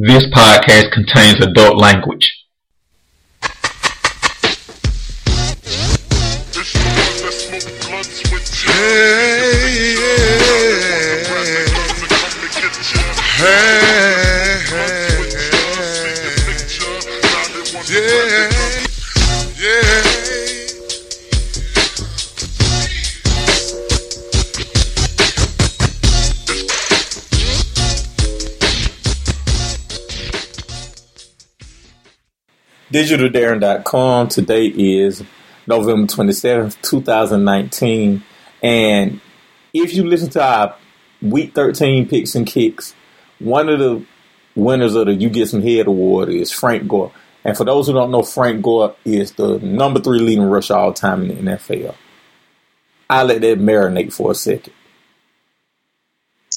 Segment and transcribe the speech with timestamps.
[0.00, 2.37] This podcast contains adult language.
[32.92, 34.28] DigitalDarren.com.
[34.28, 35.22] Today is
[35.66, 38.22] November 27th, 2019.
[38.62, 39.20] And
[39.74, 40.76] if you listen to our
[41.20, 42.94] week 13 picks and kicks,
[43.40, 44.04] one of the
[44.54, 47.12] winners of the You Get Some Head award is Frank Gore.
[47.44, 50.94] And for those who don't know, Frank Gore is the number three leading rusher all
[50.94, 51.94] time in the NFL.
[53.10, 54.72] I'll let that marinate for a second.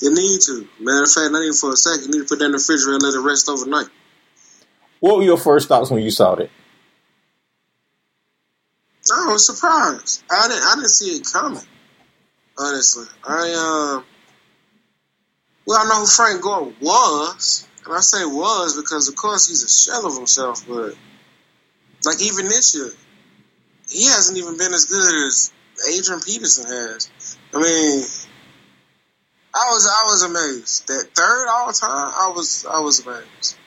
[0.01, 0.67] You need to.
[0.79, 2.05] Matter of fact, not even for a second.
[2.05, 3.87] You need to put that in the refrigerator and let it rest overnight.
[5.01, 6.49] What were your first thoughts when you saw that?
[9.11, 10.23] I was surprised.
[10.29, 10.63] I didn't.
[10.63, 11.63] I didn't see it coming.
[12.57, 14.05] Honestly, I um.
[15.65, 19.63] Well, I know who Frank Gore was, and I say was because, of course, he's
[19.63, 20.67] a shell of himself.
[20.67, 20.93] But
[22.05, 22.91] like even this year,
[23.89, 25.51] he hasn't even been as good as
[25.89, 27.09] Adrian Peterson has.
[27.55, 28.03] I mean,
[29.55, 32.13] I was I was amazed that third all time.
[32.15, 33.57] I was I was amazed.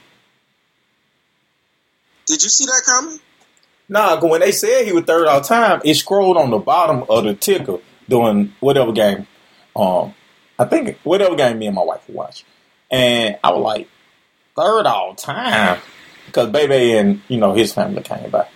[2.26, 3.20] Did you see that coming?
[3.88, 7.24] Nah, when they said he was third all time, it scrolled on the bottom of
[7.24, 9.26] the ticker during whatever game.
[9.76, 10.14] Um,
[10.58, 12.44] I think whatever game me and my wife watch,
[12.90, 13.88] and I was like,
[14.56, 15.80] third all time,
[16.26, 18.48] because baby and you know his family came by.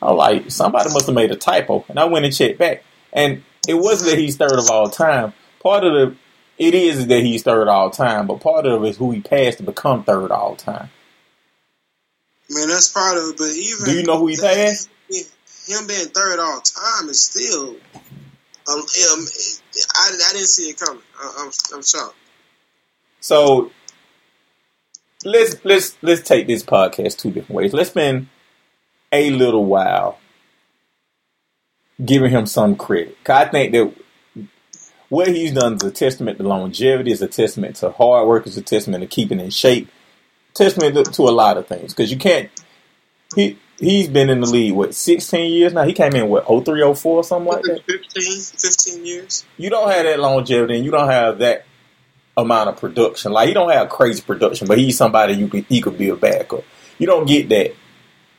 [0.00, 2.82] I was like, somebody must have made a typo, and I went and checked back,
[3.12, 5.32] and it wasn't that he's third of all time.
[5.62, 6.16] Part of the
[6.58, 9.58] it is that he's third all time, but part of it is who he passed
[9.58, 10.90] to become third all time.
[12.52, 13.36] Man, that's part of it.
[13.38, 14.88] But even Do you know who he passed?
[15.08, 17.76] Him being third all time is still.
[18.68, 21.02] Um, um, I, I didn't see it coming.
[21.18, 22.16] I, I'm I'm shocked.
[23.20, 23.70] So
[25.24, 27.72] let's let's let's take this podcast two different ways.
[27.72, 28.28] Let's spend
[29.12, 30.18] a little while
[32.04, 33.16] giving him some credit.
[33.28, 33.94] I think that
[35.08, 38.56] what he's done is a testament to longevity, is a testament to hard work, is
[38.56, 39.88] a testament to keeping in shape,
[40.54, 41.94] testament to, to a lot of things.
[41.94, 42.50] Because you can't.
[43.34, 45.84] He he's been in the league what 16 years now.
[45.84, 47.82] He came in what 03, 04 or something like that.
[47.86, 49.44] 15, 15 years.
[49.56, 51.64] You don't have that longevity, and you don't have that
[52.36, 53.32] amount of production.
[53.32, 56.16] Like he don't have crazy production, but he's somebody you could he could be a
[56.16, 56.64] backup.
[56.98, 57.74] You don't get that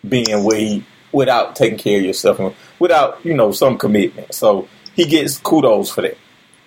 [0.07, 4.33] being where he without taking care of yourself and without you know some commitment.
[4.33, 6.17] So he gets kudos for that.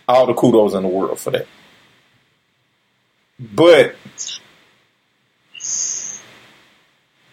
[0.09, 1.47] All the kudos in the world for that.
[3.39, 3.97] But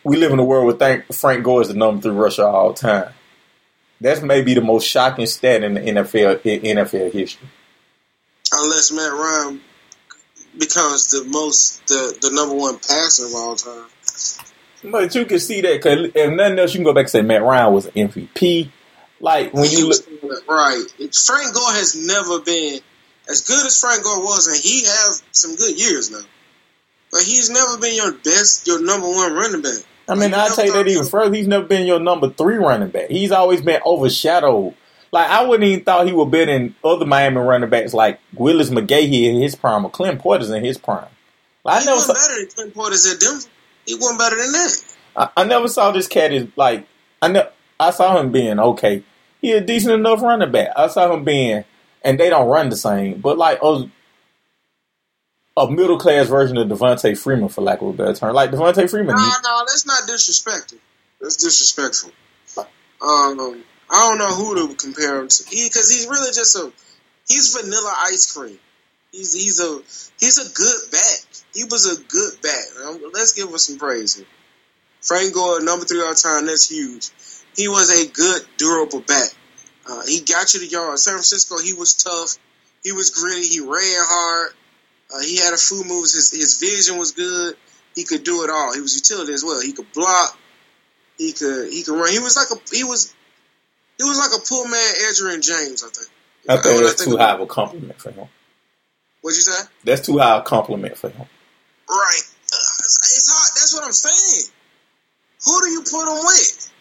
[0.04, 2.74] we live in a world where Frank Gore is the number three rusher of all
[2.74, 3.14] time.
[4.02, 7.48] That's maybe the most shocking stat in the NFL in NFL history.
[8.52, 9.62] Unless Matt Ryan
[10.58, 13.86] becomes the most the, the number one passer of all time.
[14.84, 17.22] But you can see that because if nothing else, you can go back and say
[17.22, 18.70] Matt Ryan was an MVP.
[19.22, 20.84] Like when you look, right,
[21.14, 22.82] Frank Gore has never been
[23.30, 26.20] as good as Frank Gore was, and he have some good years now.
[27.10, 29.80] But he's never been your best, your number one running back.
[30.08, 31.34] I mean, I take that even further.
[31.34, 33.10] He's never been your number three running back.
[33.10, 34.76] He's always been overshadowed.
[35.12, 38.70] Like I wouldn't even thought he would be in other Miami running backs like Willis
[38.70, 41.08] McGahee in his prime or Clint Portis in his prime.
[41.64, 43.48] Like, he I never wasn't saw, better than Clint Portis at Denver.
[43.86, 44.96] He wasn't better than that.
[45.16, 46.88] I, I never saw this cat as like
[47.22, 47.50] I ne-
[47.80, 49.04] I saw him being okay.
[49.42, 50.70] He a decent enough running back.
[50.76, 51.64] I saw him being,
[52.04, 53.90] and they don't run the same, but like a,
[55.56, 58.34] a middle class version of Devonta Freeman, for lack of a better term.
[58.34, 59.16] Like Devonta Freeman.
[59.16, 60.80] No, no, that's not disrespectful.
[61.22, 62.12] That's disrespectful.
[62.58, 66.72] Um, I don't know who to compare him to, because he, he's really just a
[67.28, 68.58] he's vanilla ice cream.
[69.12, 69.82] He's he's a
[70.20, 71.44] he's a good back.
[71.54, 72.86] He was a good back.
[72.86, 74.26] Um, let's give him some praise here.
[75.02, 77.10] Frank Gore, number three all time, that's huge.
[77.56, 79.30] He was a good, durable back.
[79.88, 80.98] Uh, he got you the yard.
[80.98, 82.38] San Francisco, he was tough.
[82.84, 83.46] He was gritty.
[83.46, 84.54] He ran hard.
[85.14, 86.14] Uh, he had a few moves.
[86.14, 87.56] His, his vision was good.
[87.96, 88.74] He could do it all.
[88.74, 89.62] He was utility as well.
[89.62, 90.38] He could block.
[91.18, 92.12] He could he could run.
[92.12, 93.14] He was like a he was
[93.98, 95.84] he was like a pull man Edgerrin James.
[95.84, 96.10] I think.
[96.50, 98.28] I think that's I think too high of a compliment for him.
[99.22, 99.70] What'd you say?
[99.84, 101.28] That's too high a compliment for him.
[101.88, 102.24] Right.
[102.52, 103.52] Uh, it's hard.
[103.56, 104.50] That's what I'm saying.
[105.46, 106.72] Who do you put him with?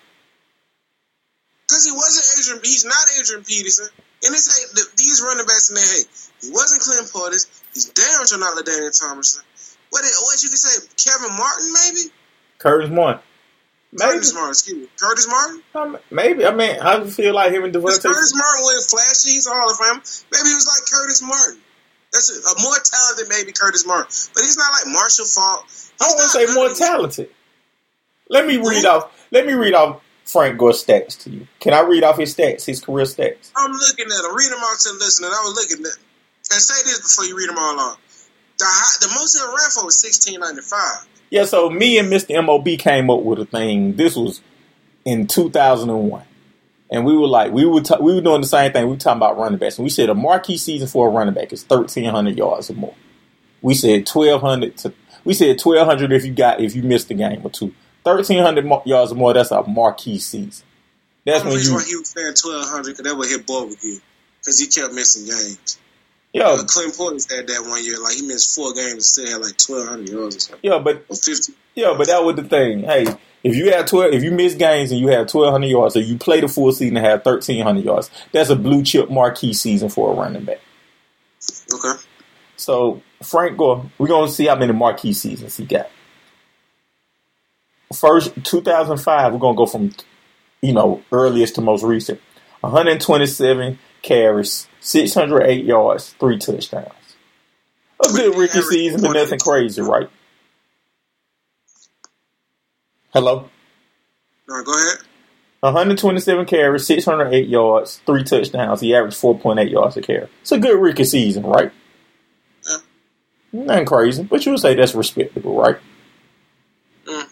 [1.68, 2.64] Because he wasn't Adrian.
[2.64, 3.88] He's not Adrian Peterson.
[4.24, 5.84] And it's hey, the, these running backs in there.
[5.84, 6.02] Hey,
[6.46, 7.46] he wasn't Clint Portis.
[7.74, 9.42] He's damn sure not LaDainian Tomlinson.
[9.90, 10.86] What what you can say?
[10.96, 12.12] Kevin Martin, maybe.
[12.58, 13.22] Curtis Martin.
[13.92, 14.12] Maybe.
[14.12, 14.88] Curtis Martin, excuse me.
[14.98, 15.62] Curtis Martin?
[15.74, 16.46] Um, Maybe.
[16.46, 18.00] I mean, I feel like him and Devonta.
[18.00, 19.34] Curtis Martin wasn't flashy.
[19.36, 20.00] He's a Hall of Fame.
[20.32, 21.60] Maybe he was like Curtis Martin.
[22.12, 24.08] That's a, a more talented maybe Curtis Martin.
[24.34, 25.66] But he's not like Marshall Faulk.
[26.00, 27.30] I don't want to say more talented.
[28.28, 29.12] Let me read off.
[29.30, 31.46] Let me read off Frank Gore's stats to you.
[31.60, 33.50] Can I read off his stats, his career stats?
[33.56, 34.34] I'm looking at them.
[34.34, 35.28] Read them out to the listener.
[35.28, 36.02] I was looking at them.
[36.52, 37.98] And say this before you read them all off.
[38.58, 41.08] The, high, the most he ran for was 1695.
[41.30, 41.44] Yeah.
[41.44, 42.44] So me and Mr.
[42.44, 43.96] Mob came up with a thing.
[43.96, 44.42] This was
[45.04, 46.22] in 2001,
[46.90, 48.84] and we were like, we were we were doing the same thing.
[48.84, 51.34] We were talking about running backs, and we said a marquee season for a running
[51.34, 52.94] back is 1300 yards or more.
[53.62, 54.92] We said 1200 to.
[55.24, 57.74] We said 1200 if you got if you missed a game or two.
[58.02, 59.32] 1300 mar- yards or more.
[59.32, 60.66] That's a marquee season.
[61.24, 61.74] That's when you.
[61.74, 64.00] why he was saying 1200 because that would hit ball with you
[64.40, 65.78] Because he kept missing games.
[66.32, 67.98] Yeah, Uh, Clint Portis had that one year.
[68.02, 70.60] Like, he missed four games and still had like 1200 yards or something.
[70.62, 71.52] yeah, but Or 50.
[71.74, 72.84] Yeah, but that was the thing.
[72.84, 73.06] Hey,
[73.44, 76.00] if you have twelve, if you miss games and you have twelve hundred yards, or
[76.00, 79.52] you play the full season and have thirteen hundred yards, that's a blue chip marquee
[79.54, 80.60] season for a running back.
[81.74, 82.00] Okay.
[82.56, 85.90] So Frank Gore, we're gonna see how many marquee seasons he got.
[87.94, 89.92] First, two thousand five, we're gonna go from
[90.60, 92.20] you know earliest to most recent.
[92.60, 96.92] One hundred twenty-seven carries, six hundred eight yards, three touchdowns.
[98.04, 100.10] A good rookie season, but nothing crazy, right?
[103.12, 103.48] Hello.
[104.48, 104.98] Right, go ahead.
[105.60, 108.80] 127 carries, 608 yards, three touchdowns.
[108.80, 110.28] He averaged 4.8 yards a carry.
[110.40, 111.70] It's a good rookie season, right?
[112.68, 112.76] Yeah.
[113.52, 115.76] Nothing crazy, but you would say that's respectable, right?
[117.06, 117.28] Mm.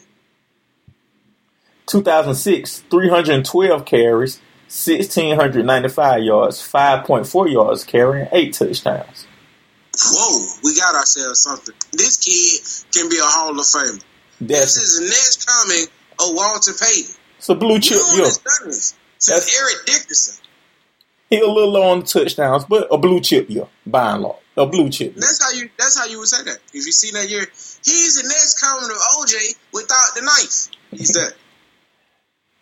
[1.87, 9.27] 2006, 312 carries, 1,695 yards, 5.4 yards carrying, eight touchdowns.
[10.03, 11.75] Whoa, we got ourselves something.
[11.93, 14.03] This kid can be a Hall of Famer.
[14.41, 15.87] This is the next coming
[16.21, 17.15] of Walter Payton.
[17.37, 17.99] it's a blue chip.
[17.99, 18.95] No one Yeah, has done this
[19.27, 20.35] That's- since Eric Dickerson.
[21.29, 24.37] he a little low on the touchdowns, but a blue chip year, by and large,
[24.57, 25.15] a blue chip.
[25.17, 25.69] That's how you.
[25.79, 26.59] That's how you would say that.
[26.73, 27.47] If you see that year,
[27.85, 29.35] he's the next coming of OJ
[29.73, 30.69] without the knife.
[30.93, 31.35] He's that.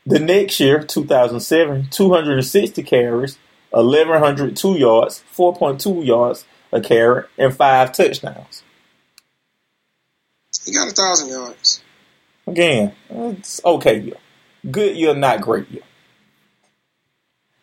[0.08, 3.38] The next year, 2007, 260 carries,
[3.72, 8.62] 1,102 yards, 4.2 yards a carry, and five touchdowns.
[10.64, 11.82] He got a thousand yards.
[12.46, 14.16] Again, it's okay year.
[14.70, 15.82] Good year, not great year.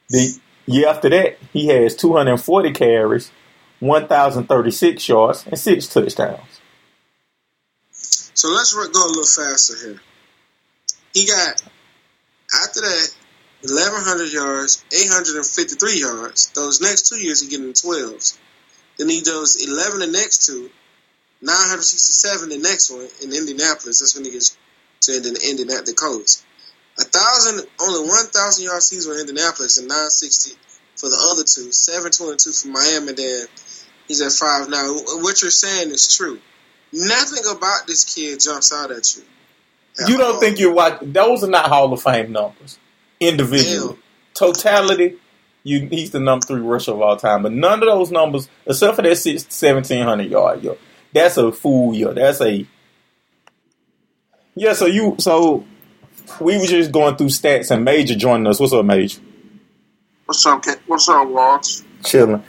[0.09, 3.31] The year after that, he has 240 carries,
[3.80, 6.62] 1,036 yards, and six touchdowns.
[7.89, 10.00] So let's go a little faster here.
[11.12, 11.63] He got
[12.63, 13.16] after that.
[13.63, 16.48] 1,100 yards, 853 yards.
[16.54, 18.38] Those next two years, he getting 12s.
[18.98, 20.69] Then he does 11 the next two,
[21.42, 24.00] 967 the next one in Indianapolis.
[24.00, 24.57] That's when he gets
[25.02, 26.46] to Indian, Indian the Colts.
[27.00, 30.56] A thousand, only 1,000 yard season with Indianapolis and 960
[30.96, 33.13] for the other two, 722 for Miami.
[33.13, 33.48] Then
[34.07, 34.94] he's at five now.
[35.22, 36.40] What you're saying is true.
[36.94, 39.24] Nothing about this kid jumps out at you.
[40.07, 41.13] You don't think you're watching?
[41.13, 42.80] Those are not Hall of Fame numbers.
[43.19, 43.97] Individually, Hell.
[44.33, 45.18] totality,
[45.63, 47.44] you he's the number three rusher of all time.
[47.44, 50.75] But none of those numbers, except for that six, 1700 yard year,
[51.13, 52.13] that's a fool year.
[52.13, 52.65] That's a
[54.56, 54.74] yeah.
[54.74, 55.66] So you so
[56.42, 58.59] we were just going through stats and Major joining us.
[58.59, 59.21] What's up, Major?
[60.25, 60.66] What's up?
[60.87, 61.81] What's up, Walsh?
[62.04, 62.44] Chilling.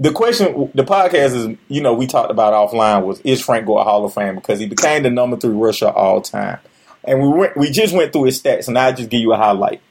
[0.00, 3.82] The question, the podcast is, you know, we talked about offline was is Frank Gore
[3.82, 6.58] a Hall of Fame because he became the number three rusher all time,
[7.04, 9.36] and we went, we just went through his stats, and I just give you a
[9.36, 9.82] highlight.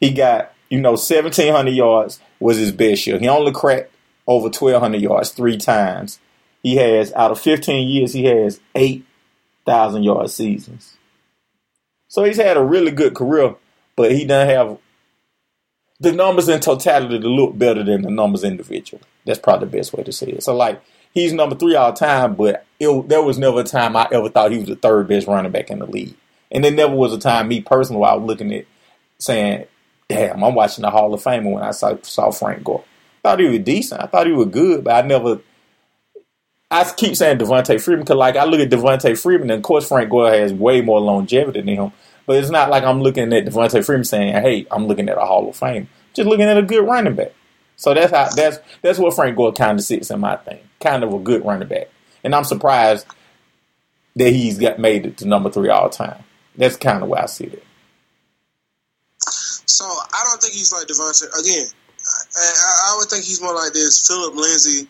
[0.00, 3.18] He got, you know, seventeen hundred yards was his best year.
[3.18, 3.92] He only cracked
[4.26, 6.18] over twelve hundred yards three times.
[6.62, 9.04] He has out of fifteen years, he has eight
[9.66, 10.96] thousand yard seasons.
[12.08, 13.54] So he's had a really good career,
[13.96, 14.78] but he doesn't have
[16.00, 19.02] the numbers in totality to look better than the numbers individually.
[19.28, 20.42] That's probably the best way to say it.
[20.42, 20.82] So, like,
[21.12, 24.50] he's number three all time, but it, there was never a time I ever thought
[24.50, 26.16] he was the third best running back in the league.
[26.50, 28.64] And there never was a time, me personally, I was looking at
[29.18, 29.66] saying,
[30.08, 32.84] damn, I'm watching the Hall of Famer when I saw, saw Frank Gore.
[33.24, 34.02] I thought he was decent.
[34.02, 35.40] I thought he was good, but I never.
[36.70, 39.88] I keep saying Devonta Freeman because, like, I look at Devonta Freeman, and of course,
[39.88, 41.92] Frank Gore has way more longevity than him.
[42.26, 45.24] But it's not like I'm looking at Devonta Freeman saying, "Hey, I'm looking at a
[45.24, 47.32] Hall of Fame." Just looking at a good running back.
[47.78, 51.04] So that's how that's that's what Frank Gore kind of sits in my thing, kind
[51.04, 51.88] of a good running back.
[52.24, 53.06] And I'm surprised
[54.16, 56.24] that he's got made it to number three all time.
[56.56, 57.64] That's kind of where I see it.
[59.20, 61.40] So I don't think he's like Devonta.
[61.40, 61.66] Again,
[62.36, 64.88] I, I, I would think he's more like this: Philip Lindsay,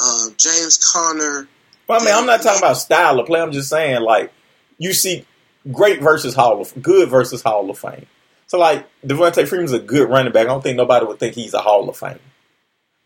[0.00, 1.48] uh, James Conner,
[1.88, 3.40] Well, I mean, I'm not talking about style of play.
[3.40, 4.30] I'm just saying, like,
[4.76, 5.24] you see
[5.72, 8.06] great versus Hall of good versus Hall of Fame.
[8.48, 10.46] So, like, Devonta Freeman's a good running back.
[10.46, 12.18] I don't think nobody would think he's a Hall of Fame.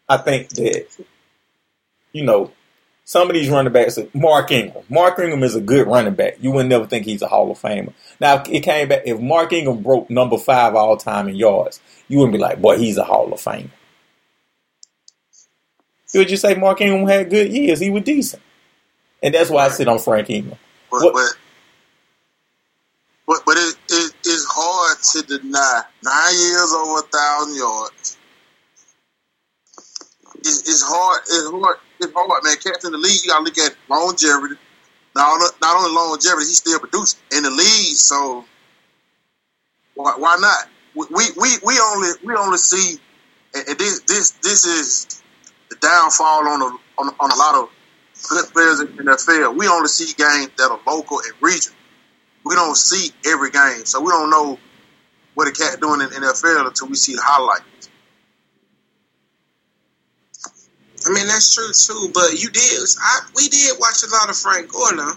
[0.08, 0.86] I think that,
[2.12, 2.52] you know,
[3.04, 4.84] some of these running backs, Mark Ingram.
[4.88, 6.36] Mark Ingram is a good running back.
[6.40, 7.92] You would never think he's a Hall of Famer.
[8.20, 12.18] Now, it came back, if Mark Ingram broke number five all time in yards, you
[12.18, 13.70] wouldn't be like, boy, he's a Hall of Famer.
[16.14, 17.80] You would just say Mark Ingram had good years.
[17.80, 18.42] He was decent.
[19.22, 20.58] And that's why I sit on Frank Ingram.
[20.90, 21.32] But, What- but,
[23.26, 28.18] but, but it, it, it's hard to deny nine years over a thousand yards.
[30.38, 31.20] It's, it's hard.
[31.22, 31.76] It's hard.
[32.00, 32.56] It's hard, man.
[32.56, 34.56] Cats in the league, you got to look at longevity.
[35.14, 37.96] Not, only- not only longevity, he's still producing in the league.
[37.96, 38.44] So
[39.94, 40.68] why, why not?
[40.94, 42.98] We, we we only we only see
[43.54, 45.22] and this this this is
[45.70, 46.66] the downfall on a
[46.98, 47.70] on, on a lot of
[48.28, 49.56] good players in the NFL.
[49.56, 51.78] We only see games that are local and regional.
[52.44, 54.58] We don't see every game, so we don't know
[55.34, 57.90] what a cat doing in the NFL until we see the highlights.
[61.06, 62.10] I mean, that's true too.
[62.12, 62.80] But you did.
[63.00, 65.14] I, we did watch a lot of Frank Gore now.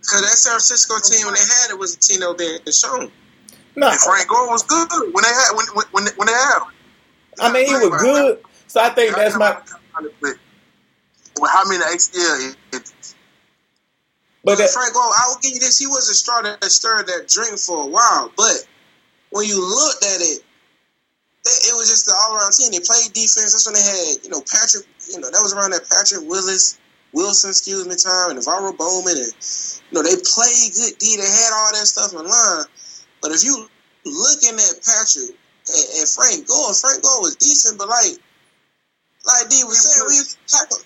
[0.00, 2.60] Because that San Francisco team, when they had it, was a team that was being
[2.68, 3.10] shown.
[3.76, 6.58] No, And Frank Gore was good when they had when when when, when they had
[6.58, 6.72] him.
[7.40, 8.38] I mean, he was good.
[8.66, 9.56] So I think that's my.
[11.40, 13.14] Well, how many ACL injuries?
[14.44, 15.78] But that, Frank Gore, I will give you this.
[15.78, 18.32] He was a straw that stirred that drink for a while.
[18.36, 18.66] But
[19.30, 20.44] when you looked at it,
[21.44, 22.70] they- it was just the all around team.
[22.72, 23.52] They played defense.
[23.52, 26.78] That's when they had, you know, Patrick, you know, that was around that Patrick Willis,
[27.12, 29.16] Wilson, excuse me, time, and NaVorro Bowman.
[29.18, 29.32] And,
[29.90, 31.16] you know, they played good D.
[31.16, 32.66] They had all that stuff in line.
[33.22, 33.68] But if you
[34.04, 35.36] looking at Patrick
[35.68, 38.18] and, and Frank Gore, Frank Gore was decent, but like,
[39.26, 40.78] like D was saying, we tackle.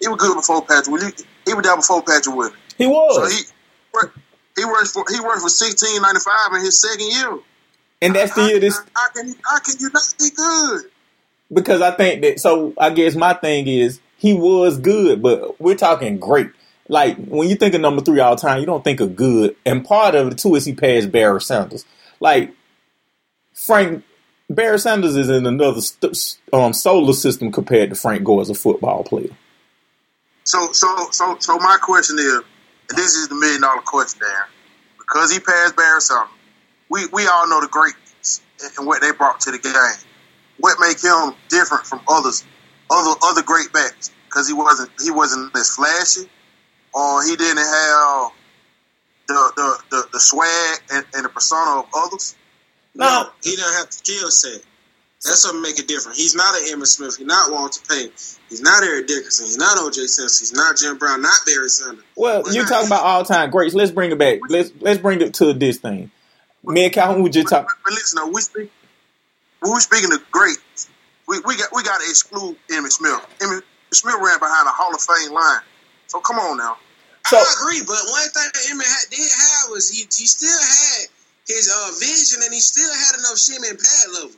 [0.00, 1.27] He was good before Patrick.
[1.48, 2.52] He was there before Patrick Willie.
[2.76, 3.16] he was.
[3.16, 3.42] So he
[3.94, 4.18] worked-
[4.56, 7.38] he worked for he worked for sixteen ninety five in his second year.
[8.02, 8.78] and that's the year this.
[8.94, 10.90] How can how can you not be good?
[11.52, 15.76] because I think that so I guess my thing is he was good, but we're
[15.76, 16.50] talking great.
[16.88, 19.54] Like when you think of number three all the time, you don't think of good,
[19.64, 21.84] and part of it too is he passed Barry Sanders.
[22.20, 22.52] Like
[23.54, 24.02] Frank
[24.50, 28.54] Barry Sanders is in another st- um, solar system compared to Frank Gore as a
[28.54, 29.30] football player.
[30.48, 32.40] So so so so my question is,
[32.88, 34.48] and this is the million dollar question, Dan,
[34.96, 36.34] because he passed Barry something,
[36.88, 38.40] We we all know the greatness
[38.78, 39.74] and what they brought to the game.
[40.58, 42.46] What make him different from others,
[42.90, 44.10] other other great backs?
[44.24, 46.30] Because he wasn't he wasn't as flashy,
[46.94, 48.32] or he didn't have
[49.26, 52.36] the the the, the swag and, and the persona of others.
[52.94, 53.28] No.
[53.42, 54.62] he didn't have the skill set.
[55.24, 56.16] That's what make it different.
[56.16, 57.16] He's not an Emmitt Smith.
[57.16, 58.12] He's not Walter Payton.
[58.48, 59.46] He's not Eric Dickerson.
[59.46, 60.06] He's not O.J.
[60.06, 60.42] Simpson.
[60.42, 61.22] He's not Jim Brown.
[61.22, 62.04] Not Barry Sanders.
[62.16, 63.74] Well, you talking about all time greats.
[63.74, 64.38] Let's bring it back.
[64.48, 66.10] Let's let's bring it to this thing.
[66.62, 67.78] Me and Calhoun we just But, talk.
[67.84, 68.70] but listen, though, we speak
[69.60, 70.88] when we speaking of greats,
[71.26, 73.20] we, we got we got to exclude Emmitt Smith.
[73.40, 75.60] Emmitt Smith ran behind a Hall of Fame line.
[76.06, 76.76] So come on now.
[77.26, 81.08] So I agree, but one thing had, did have was he he still had
[81.46, 84.36] his uh, vision and he still had enough shimmy and pad level.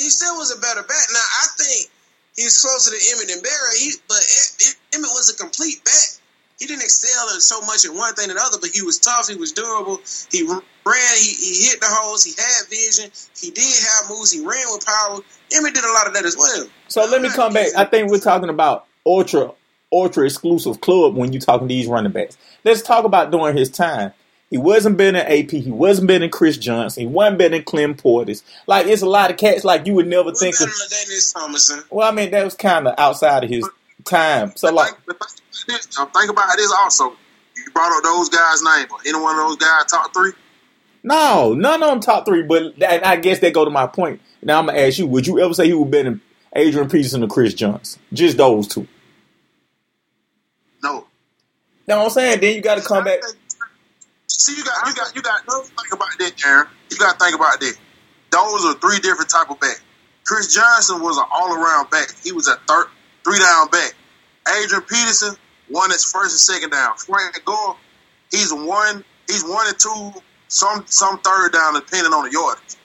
[0.00, 1.06] He still was a better back.
[1.12, 1.92] Now I think
[2.34, 3.76] he's closer to Emmitt than Barry.
[3.76, 4.16] He, but
[4.96, 6.16] Emmitt was a complete back.
[6.58, 9.28] He didn't excel in so much in one thing the other, but he was tough.
[9.28, 10.00] He was durable.
[10.30, 11.16] He ran.
[11.20, 12.24] He, he hit the holes.
[12.24, 13.10] He had vision.
[13.36, 14.32] He did have moves.
[14.32, 15.20] He ran with power.
[15.52, 16.66] Emmitt did a lot of that as well.
[16.88, 17.68] So let me come back.
[17.76, 19.52] I think we're talking about ultra
[19.92, 22.38] ultra exclusive club when you're talking these running backs.
[22.64, 24.12] Let's talk about during his time.
[24.50, 25.50] He wasn't better than AP.
[25.50, 27.02] He wasn't better than Chris Johnson.
[27.02, 28.42] He wasn't better than Clint Portis.
[28.66, 30.68] Like it's a lot of cats like you would never think of.
[30.90, 31.84] Dennis Thomason.
[31.88, 33.68] Well, I mean that was kind of outside of his
[34.04, 34.52] time.
[34.56, 35.28] So like, think, about
[35.68, 35.88] this.
[35.96, 37.16] Now, think about this also.
[37.56, 38.86] You brought up those guys' name.
[39.06, 40.32] Any one of those guys top three?
[41.04, 42.42] no, none of them top three.
[42.42, 44.20] But that, I guess that go to my point.
[44.42, 46.20] Now I'm gonna ask you: Would you ever say he would better than
[46.56, 48.02] Adrian Peterson or Chris Johnson?
[48.12, 48.88] Just those two.
[50.82, 50.94] No.
[50.94, 51.04] You
[51.88, 52.40] know what I'm saying?
[52.40, 53.20] Then you got to come back.
[54.30, 56.68] See, you got you got you got to think about that, Aaron.
[56.90, 57.76] You got to think about that.
[58.30, 59.80] Those are three different type of back.
[60.24, 62.14] Chris Johnson was an all around back.
[62.22, 62.86] He was a third
[63.24, 63.94] three down back.
[64.48, 65.34] Adrian Peterson
[65.68, 66.96] won his first and second down.
[66.96, 67.76] Frank Gore,
[68.30, 70.12] he's one he's one and two,
[70.46, 72.76] some some third down depending on the yardage.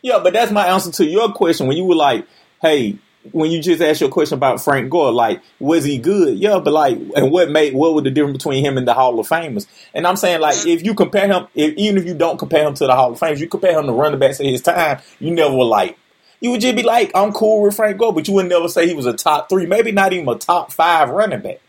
[0.00, 2.26] Yeah, but that's my answer to your question when you were like,
[2.62, 2.98] "Hey,
[3.32, 6.38] when you just asked your question about Frank Gore, like, was he good?
[6.38, 9.18] Yeah, but like, and what made what was the difference between him and the Hall
[9.18, 9.66] of Famers?
[9.94, 12.74] And I'm saying, like, if you compare him, if, even if you don't compare him
[12.74, 15.30] to the Hall of Famers, you compare him to running backs at his time, you
[15.32, 15.98] never were like,
[16.40, 18.86] you would just be like, I'm cool with Frank Gore, but you would never say
[18.86, 21.60] he was a top three, maybe not even a top five running back.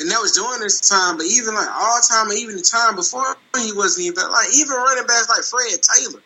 [0.00, 1.16] and that was during this time.
[1.16, 4.76] But even like all time, and even the time before, he wasn't even like even
[4.76, 6.22] running backs like Fred Taylor,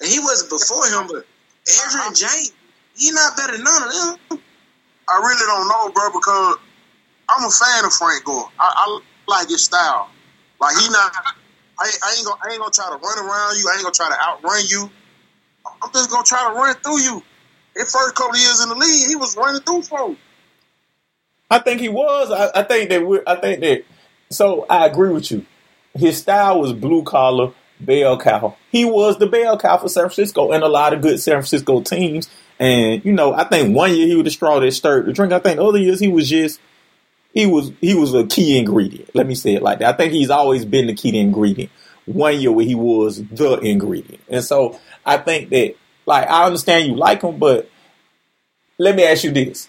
[0.00, 1.08] and he wasn't before him.
[1.08, 1.26] But
[1.66, 2.52] Edgerrin James,
[2.98, 4.42] he not better than none of them.
[5.08, 6.56] I really don't know, bro, because
[7.30, 8.50] I'm a fan of Frank Gore.
[8.58, 10.10] I, I like his style.
[10.60, 11.12] Like he not,
[11.78, 13.70] I, I ain't gonna, I ain't gonna try to run around you.
[13.70, 14.90] I ain't gonna try to outrun you.
[15.82, 17.22] I'm just gonna try to run through you.
[17.76, 20.20] His first couple of years in the league, he was running through folks.
[21.50, 22.30] I think he was.
[22.30, 23.06] I, I think that.
[23.06, 23.84] we I think that.
[24.30, 25.46] So I agree with you.
[25.94, 28.56] His style was blue collar, bell cow.
[28.70, 31.80] He was the bell cow for San Francisco and a lot of good San Francisco
[31.80, 32.28] teams.
[32.58, 35.32] And you know, I think one year he was the straw that stirred the drink.
[35.32, 36.60] I think other years he was just
[37.32, 39.14] he was he was a key ingredient.
[39.14, 39.94] Let me say it like that.
[39.94, 41.70] I think he's always been the key ingredient.
[42.06, 45.74] One year where he was the ingredient, and so I think that
[46.06, 47.70] like I understand you like him, but
[48.78, 49.68] let me ask you this: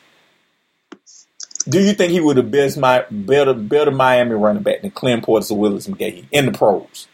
[1.67, 5.25] Do you think he would have best my better better Miami running back than Clint
[5.25, 7.07] Portis or Willis McGahee in the pros?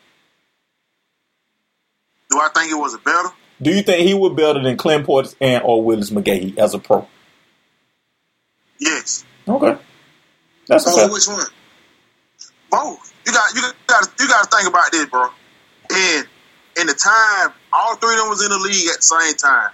[2.30, 3.30] Do I think it was a better?
[3.62, 6.80] Do you think he would better than Clint Portis and or Willis McGahee as a
[6.80, 7.08] pro?
[8.80, 9.26] Yes.
[9.48, 9.78] Okay,
[10.68, 11.12] that's okay.
[11.12, 11.46] which one?
[12.70, 13.14] Both.
[13.26, 15.30] You got you got you got to think about this, bro.
[15.90, 16.28] And
[16.80, 19.72] in the time, all three of them was in the league at the same time.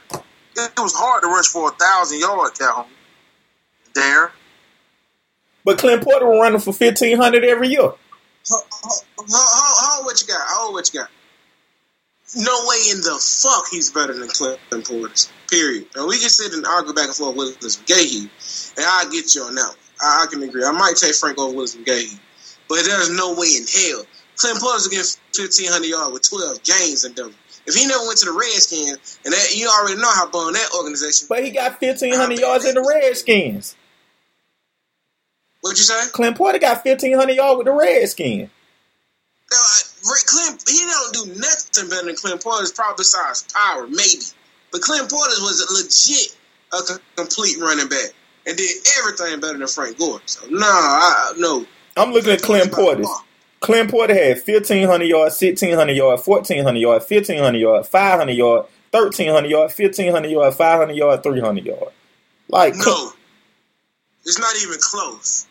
[0.55, 2.85] It, it was hard to rush for a thousand yards, Calhoun.
[3.95, 4.31] There.
[5.63, 7.93] But Clint Portis was running for fifteen hundred every year.
[8.49, 10.41] Hold what you got.
[10.41, 11.09] Hold what you got.
[12.35, 15.29] No way in the fuck he's better than Clinton Portis.
[15.49, 15.85] Period.
[15.95, 19.35] And we can sit and argue back and forth with Willis McGahee, and I'll get
[19.35, 19.75] you on that.
[20.01, 20.63] I, I can agree.
[20.63, 22.17] I might take Frank over Willis McGahee,
[22.69, 24.05] but there's no way in hell
[24.41, 25.05] Clinton Portis get
[25.37, 27.35] 1,500 yards with 12 games in them.
[27.67, 30.69] If he never went to the Redskins, and that, you already know how bum that
[30.75, 31.27] organization.
[31.29, 33.75] But he got fifteen hundred yards in the Redskins.
[35.61, 36.09] What'd you say?
[36.11, 38.49] Clint Portis got fifteen hundred yards with the Redskins.
[39.53, 44.25] Uh, Rick Clint, he don't do nothing better than Clint Portis, probably besides power, maybe.
[44.71, 46.35] But Clint Portis was a legit
[46.73, 48.11] a complete running back
[48.45, 50.21] and did everything better than Frank Gore.
[50.25, 51.65] So no, I no.
[51.97, 53.07] I'm looking at Clint Portis.
[53.59, 59.77] Clint Portis had 1,500 yards, 1,600 yards, 1,400 yards, 1,500 yards, 500 yards, 1,300 yards,
[59.77, 61.91] 1,500 yards, 500 yards, 300 yards.
[62.47, 63.11] Like, No,
[64.25, 65.45] it's not even close.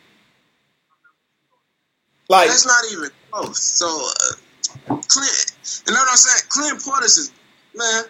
[2.29, 3.61] like That's not even close.
[3.61, 5.53] So uh, Clint,
[5.87, 6.45] you know what I'm saying?
[6.49, 7.33] Clint Portis is
[7.75, 8.05] man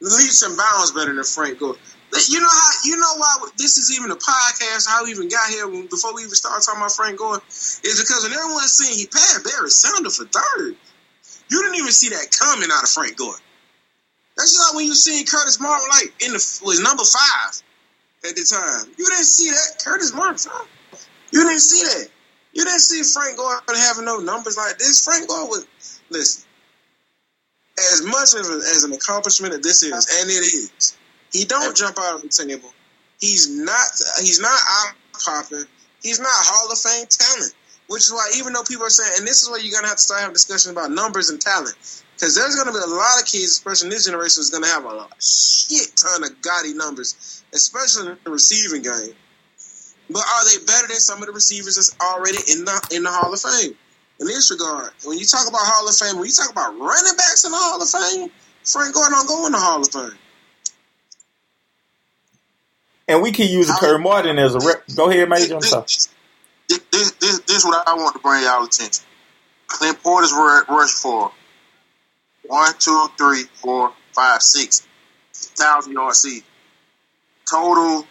[0.00, 1.76] leaps and bounds better than Frank Gore.
[2.28, 4.88] You know how you know why this is even a podcast?
[4.88, 7.40] How we even got here before we even started talking about Frank Gore
[7.84, 10.74] is because when everyone's saying he passed Barry Sanders for third,
[11.50, 13.38] you didn't even see that coming out of Frank Gore.
[14.36, 17.62] That's just like when you seen Curtis Martin like in the was number five
[18.24, 18.92] at the time.
[18.98, 20.50] You didn't see that Curtis Martin.
[21.30, 22.08] You didn't see that.
[22.52, 25.04] You didn't see Frank Gore having no numbers like this.
[25.04, 25.66] Frank Gore was
[26.10, 26.44] listen.
[27.78, 30.96] As much as, as an accomplishment that this is, and it is,
[31.32, 32.70] he don't jump out of the table.
[33.20, 33.86] He's not.
[34.20, 34.92] He's not eye
[35.24, 35.64] popping.
[36.02, 37.54] He's not Hall of Fame talent.
[37.90, 39.96] Which is why, even though people are saying, and this is where you're gonna have
[39.96, 41.74] to start having discussions about numbers and talent,
[42.14, 44.84] because there's gonna be a lot of kids, especially in this generation, is gonna have
[44.84, 49.16] a lot, shit ton of gaudy numbers, especially in the receiving game.
[50.10, 53.10] But are they better than some of the receivers that's already in the in the
[53.10, 53.74] Hall of Fame?
[54.20, 57.16] In this regard, when you talk about Hall of Fame, when you talk about running
[57.16, 58.30] backs in the Hall of Fame,
[58.64, 60.18] Frank Gore don't go in the Hall of Fame.
[63.08, 64.84] and we keep using Curtis Martin as a rep.
[64.94, 65.56] Go ahead, Major.
[65.56, 65.84] I'm sorry.
[66.68, 69.04] This, this, this, this, is what I want to bring y'all attention.
[69.66, 71.32] Clint Portis ru- rush for
[72.46, 74.86] one, two, three, four, five, six
[75.34, 76.44] thousand yard season.
[77.50, 78.06] Total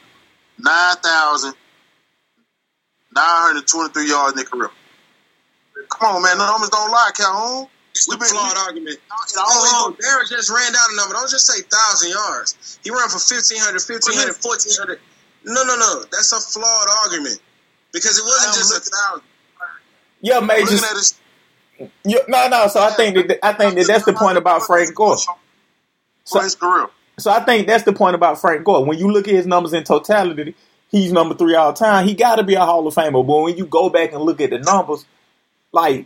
[0.60, 1.54] nine thousand
[3.20, 4.72] nine hundred twenty-three yards in their career.
[5.92, 7.68] Come on, man, the numbers don't lie, Calhoun.
[7.92, 8.96] It's We the been- flawed we- argument.
[8.96, 9.02] It
[9.38, 11.14] Oh, always Barrett just ran down the number.
[11.16, 12.80] Don't just say 1,000 yards.
[12.84, 15.00] He ran for 1,500, 1,500, 1,400.
[15.46, 16.04] No, no, no.
[16.12, 17.40] That's a flawed argument.
[17.92, 19.24] Because it wasn't I'm just a thousand.
[20.22, 20.62] Yeah, Major.
[20.62, 21.20] looking at this.
[22.04, 22.68] Yeah, no, no.
[22.68, 25.18] So I think that I think that that's the point about Frank Gore.
[26.30, 26.88] For his career.
[27.18, 28.86] So I think that's the point about Frank Gore.
[28.86, 30.56] When you look at his numbers in totality,
[30.90, 32.08] he's number three all time.
[32.08, 33.26] He got to be a Hall of Famer.
[33.26, 35.06] But when you go back and look at the numbers,
[35.72, 36.06] like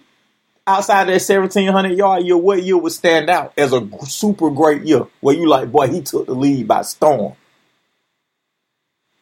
[0.67, 4.83] outside that seventeen hundred yard year, what year would stand out as a super great
[4.83, 5.07] year?
[5.21, 7.33] Where you like, boy, he took the lead by storm.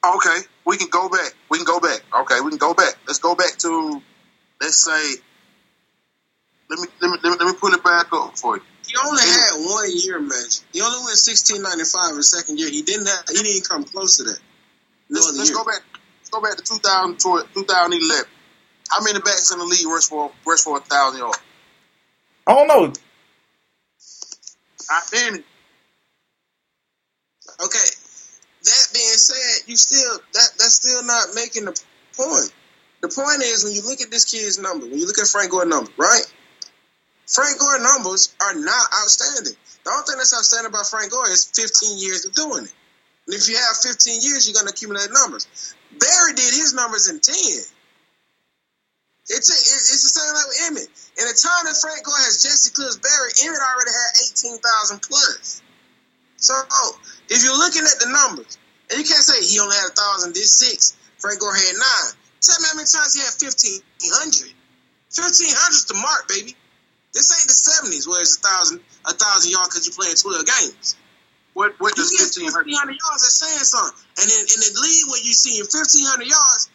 [0.03, 1.33] Okay, we can go back.
[1.49, 2.01] We can go back.
[2.21, 2.95] Okay, we can go back.
[3.05, 4.01] Let's go back to,
[4.59, 5.21] let's say,
[6.69, 8.63] let me let me let me, let me put it back up for you.
[8.87, 10.61] He only had one year match.
[10.73, 12.69] He only went 1695 his second year.
[12.69, 14.39] He didn't have, he didn't come close to that.
[15.11, 15.81] Let's, let's go back.
[16.19, 18.31] Let's go back to 2000, 2011.
[18.89, 21.39] How many backs in the league rush for rush for a thousand yards?
[22.47, 22.93] I don't know.
[24.89, 25.43] Not many.
[27.63, 27.87] Okay.
[28.63, 31.81] That being said, you still that that's still not making the
[32.15, 32.53] point.
[33.01, 35.51] The point is when you look at this kid's number, when you look at Frank
[35.51, 36.23] Gore number, right?
[37.27, 39.53] Frank Gore numbers are not outstanding.
[39.83, 42.73] The only thing that's outstanding about Frank Gore is 15 years of doing it.
[43.31, 45.47] And if you have 15 years, you're going to accumulate numbers.
[45.87, 47.31] Barry did his numbers in 10.
[49.31, 50.91] It's a, it's the same like with Emmitt.
[51.15, 55.63] In the time that Frank Gore has Jesse Clips Barry, Emmitt already had 18,000 plus.
[56.43, 56.59] So
[57.31, 58.59] if you're looking at the numbers,
[58.91, 60.99] and you can't say he only had a thousand, did six.
[61.23, 62.11] Frank Gore had nine.
[62.43, 63.79] Tell me how many times he had 1,500.
[65.07, 66.51] 1,500 is the mark, baby.
[67.15, 70.43] This ain't the 70s where it's a thousand, a thousand yards because you're playing 12
[70.43, 70.99] games.
[71.53, 72.97] What what You does get fifteen 1,500 hundred?
[72.99, 73.97] yards, that's saying something.
[74.19, 76.69] And then in the league where you see 1,500 yards,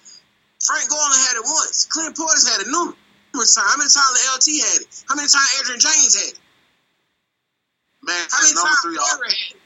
[0.65, 1.87] Frank Gore had it once.
[1.89, 3.71] Clint Portis had it numerous times.
[3.73, 4.89] How many times the LT had it?
[5.09, 6.41] How many times Edgerrin James had it?
[8.05, 8.97] Man, How many times three.
[8.99, 9.63] Barry had it?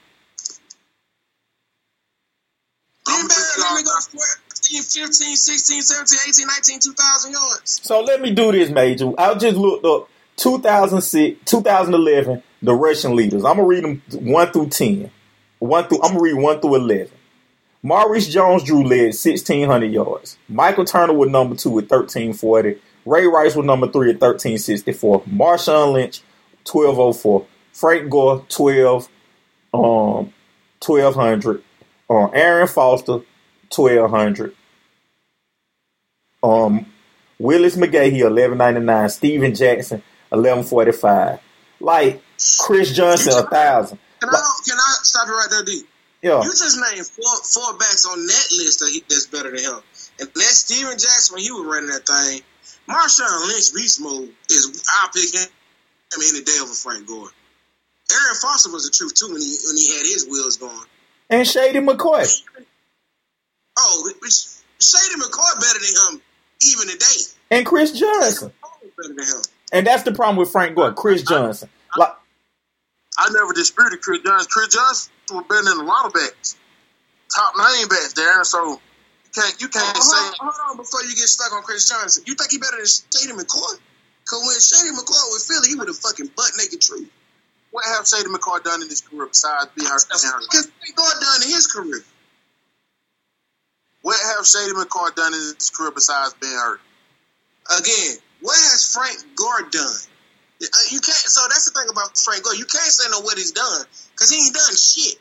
[3.07, 4.01] Then Number Barry three, let me go y'all.
[4.15, 7.81] 14, 15, 16, 17, 18, 19, 2,000 yards.
[7.83, 9.13] So let me do this, Major.
[9.19, 13.45] I just looked up 2006, 2011, the Russian leaders.
[13.45, 15.11] I'm gonna read them one through ten.
[15.59, 17.11] One through I'm gonna read one through eleven.
[17.83, 20.37] Maurice Jones-Drew led 1,600 yards.
[20.49, 22.79] Michael Turner was number two at 1,340.
[23.07, 25.23] Ray Rice was number three at 1,364.
[25.23, 26.21] Marshawn Lynch,
[26.71, 27.47] 1,204.
[27.73, 29.09] Frank Gore, 12,
[29.73, 30.33] um,
[30.85, 31.63] 1,200.
[32.11, 33.21] Uh, Arian Foster,
[33.75, 34.55] 1,200.
[36.43, 36.87] Um,
[37.39, 39.09] Willis McGahee, 1199.
[39.09, 41.39] Steven Jackson, 1145.
[41.81, 42.21] Like,
[42.61, 43.99] Chris Johnson, a 1,000.
[44.21, 44.33] Can I,
[44.67, 45.83] can I stop you right there, D?
[46.23, 46.43] Yeah.
[46.43, 49.81] You just named four four backs on that list that he, that's better than him.
[50.21, 52.43] And that's Steven Jackson when he was running that thing.
[52.89, 55.49] Marshawn Lynch beast mode is I'll pick him
[56.13, 57.31] I mean, any day over Frank Gore.
[58.11, 60.87] Arian Foster was the truth too when he when he had his wheels going.
[61.31, 62.27] And Shady McCoy.
[63.79, 66.23] Oh, Shady McCoy better than him
[66.69, 67.23] even today.
[67.53, 68.53] And Chris Johnson.
[68.99, 69.43] Better than him.
[69.73, 71.69] And that's the problem with Frank Gore, Chris Johnson.
[71.97, 72.15] Like,
[73.21, 74.49] I never disputed Chris Johnson.
[74.51, 76.57] Chris Johnson was better than a lot of backs,
[77.29, 78.47] top nine backs, Darren.
[78.47, 81.63] So you can't you can't Hold say on, hold on before you get stuck on
[81.63, 82.25] Chris Johnson.
[82.27, 83.77] You think he better than Shady McCoy?
[84.25, 87.11] Cause when Shady McCoy was Philly, he would have fucking butt naked truth.
[87.73, 90.05] what have Shady McCoy done in his career besides being hurt?
[90.09, 92.01] Because Frank Gore done in his career.
[94.03, 96.81] What have Shady McCoy done in his career besides being hurt?
[97.79, 100.10] Again, what has Frank Gore done?
[100.63, 101.17] Uh, You can't.
[101.17, 102.55] So that's the thing about Frank Gore.
[102.55, 105.17] You can't say no what he's done because he ain't done shit.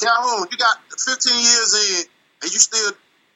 [0.00, 2.04] Calhoun, you got 15 years in,
[2.42, 2.92] and you still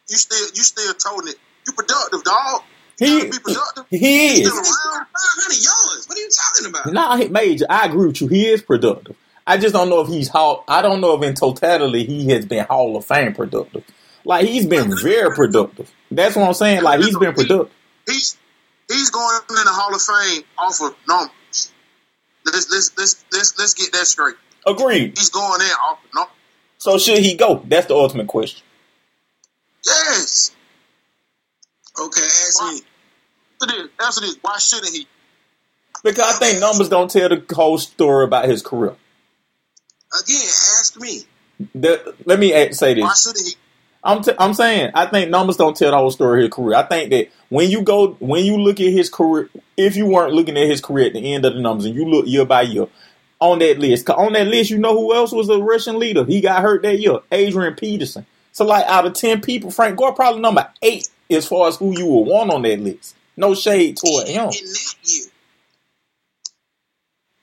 [0.09, 1.37] you still you still toting it.
[1.67, 2.63] You productive, dog.
[3.01, 3.87] You he, be productive.
[3.91, 4.49] he is.
[4.49, 5.07] Still around.
[5.07, 6.07] 500 yards.
[6.07, 6.93] What are you talking about?
[6.93, 8.29] Nah, Major, I agree with you.
[8.29, 9.17] He is productive.
[9.47, 10.65] I just don't know if he's hall.
[10.69, 13.85] I don't know if in totality he has been Hall of Fame productive.
[14.25, 15.91] Like he's been very productive.
[16.11, 16.83] That's what I'm saying.
[16.83, 17.75] Like he's been productive.
[18.07, 18.37] He's
[18.93, 21.73] he's going in the Hall of Fame off of numbers.
[22.45, 24.37] Let's let's let's let's, let's get that straight.
[24.67, 25.17] Agreed.
[25.19, 26.35] He's going in off of numbers.
[26.79, 27.63] So should he go?
[27.67, 28.63] That's the ultimate question.
[29.85, 30.53] Yes.
[32.01, 32.81] Okay, ask me.
[33.63, 33.91] Answer this.
[34.05, 34.37] Answer this.
[34.43, 35.07] Why shouldn't he?
[36.03, 38.97] Because I think numbers don't tell the whole story about his career.
[40.21, 40.37] Again,
[40.81, 41.21] ask me.
[41.75, 43.23] The- let me say Why this.
[43.23, 43.55] shouldn't he?
[44.05, 46.77] I'm t- I'm saying I think numbers don't tell the whole story of his career.
[46.77, 50.33] I think that when you go when you look at his career, if you weren't
[50.35, 52.63] looking at his career at the end of the numbers and you look year by
[52.63, 52.87] year
[53.41, 56.25] on that list, 'cause on that list you know who else was a Russian leader?
[56.25, 58.27] He got hurt that year, Adrian Peterson.
[58.53, 61.97] So like out of ten people, Frank Gore probably number eight as far as who
[61.97, 63.15] you would want on that list.
[63.37, 64.45] No shade toward him.
[64.45, 65.25] in that year.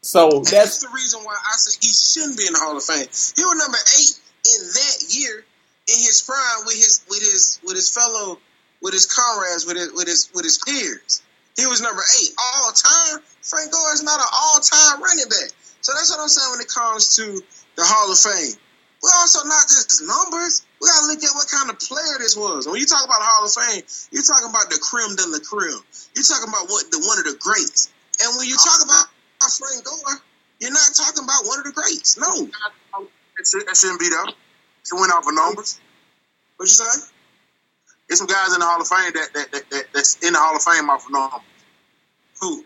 [0.01, 2.83] So that's that's the reason why I said he shouldn't be in the Hall of
[2.83, 2.99] Fame.
[2.99, 5.45] He was number eight in that year
[5.89, 8.39] in his prime with his with his with his fellow
[8.81, 11.21] with his comrades with his with his with his peers.
[11.57, 13.19] He was number eight all time.
[13.41, 15.51] Frank Gore is not an all time running back.
[15.81, 17.41] So that's what I'm saying when it comes to
[17.75, 18.55] the Hall of Fame.
[19.01, 20.67] We're also not just numbers.
[20.79, 22.67] We gotta look at what kind of player this was.
[22.67, 25.39] When you talk about the Hall of Fame, you're talking about the creme de la
[25.39, 25.79] creme.
[26.15, 27.91] You're talking about what the one of the greats.
[28.19, 29.07] And when you talk about
[29.39, 30.19] Frank Gore,
[30.59, 32.19] you're not talking about one of the greats.
[32.19, 32.51] No.
[32.51, 34.35] That, should, that shouldn't be there.
[34.85, 35.79] It went off of numbers.
[36.57, 37.07] What you say?
[38.07, 40.39] There's some guys in the Hall of Fame that, that, that, that that's in the
[40.39, 41.41] Hall of Fame off of numbers.
[42.41, 42.65] Who?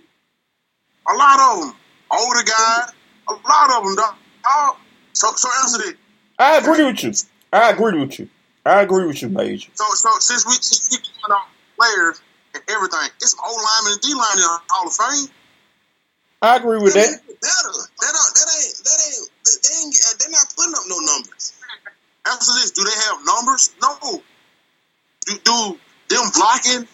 [1.10, 1.76] A lot of them.
[2.12, 2.92] Older guys.
[3.30, 4.76] A lot of them, dog.
[5.14, 5.96] So, so answer this.
[6.40, 7.14] I agree with you.
[7.52, 8.30] I agree with you.
[8.66, 9.70] I agree with you, Major.
[9.74, 11.48] So, so since we since we going on,
[11.78, 12.22] players
[12.56, 13.10] and everything.
[13.22, 15.30] It's O lineman and D lineman in the Hall of Fame.
[16.42, 17.10] I agree with That that.
[17.10, 17.72] ain't better.
[18.02, 19.30] That, don't, that ain't that ain't
[19.64, 21.54] they ain't they're not putting up no numbers.
[22.28, 23.76] After this, do they have numbers?
[23.82, 24.22] No.
[25.28, 26.88] Do, do them blocking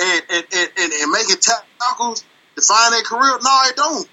[0.00, 1.36] and and, and, and, and making
[1.80, 2.24] tackles
[2.56, 3.38] define their career?
[3.42, 4.08] No, they don't.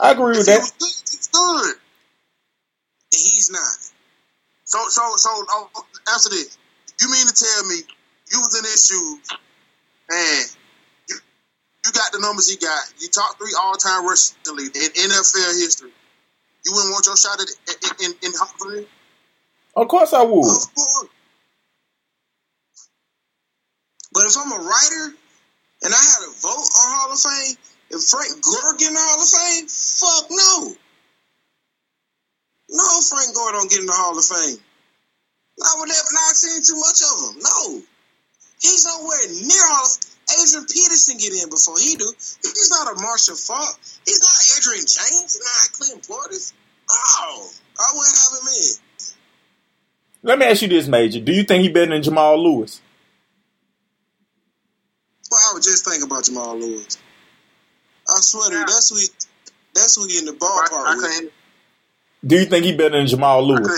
[0.00, 0.60] I agree with If he that.
[0.60, 1.74] was good, he's good.
[3.12, 3.78] And he's not.
[4.64, 5.70] So so so oh,
[6.12, 6.58] answer this.
[7.00, 7.76] You mean to tell me
[8.32, 9.38] you was in his shoes
[10.10, 10.56] and
[11.08, 11.16] you,
[11.86, 15.60] you got the numbers he got, you top three all time rushing league in NFL
[15.60, 15.92] history.
[16.66, 17.48] You wouldn't want your shot at
[18.02, 18.84] in in, in Hall
[19.76, 20.40] of course I would.
[20.40, 21.04] Of course.
[24.12, 25.14] But if I'm a writer
[25.82, 27.56] and I had a vote on Hall of Fame,
[27.90, 30.74] if Frank Gore get in the Hall of Fame, fuck no.
[32.70, 34.56] No, Frank Gore don't get in the Hall of Fame.
[35.58, 37.42] Not with that, not seeing too much of him.
[37.44, 37.82] No.
[38.60, 42.12] He's nowhere near Hall of Adrian Peterson get in before he do.
[42.42, 43.78] He's not a Marshall Faulk.
[44.04, 45.32] He's not Edgerrin James.
[45.34, 46.52] He's not Clinton Portis.
[46.90, 48.86] Oh, I wouldn't have him in.
[50.22, 51.20] Let me ask you this, Major.
[51.20, 52.80] Do you think he better than Jamal Lewis?
[55.30, 56.98] Well, I was just thinking about Jamal Lewis.
[58.08, 59.06] I swear to you, that's who he,
[59.74, 61.32] that's who he in the I, ballpark I with.
[62.24, 63.68] Do you think he better than Jamal Lewis?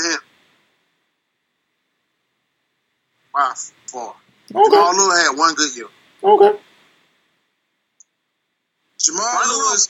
[3.34, 3.52] By
[3.86, 4.14] far.
[4.54, 4.70] Okay.
[4.70, 5.86] Jamal Lewis had one good year.
[6.22, 6.58] Okay.
[8.98, 9.86] Jamal Right, Lewis,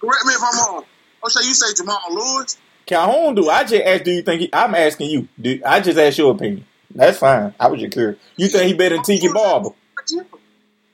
[0.00, 0.84] Correct me if I'm wrong.
[1.22, 2.58] Oh, so you say Jamal Lewis?
[2.86, 3.48] Calhoun do.
[3.48, 5.28] I just asked, do you think he, I'm asking you.
[5.40, 6.66] Do, I just asked your opinion.
[6.94, 7.54] That's fine.
[7.58, 8.18] I was just curious.
[8.36, 9.70] You think he better than Tiki Barber?
[10.12, 10.26] In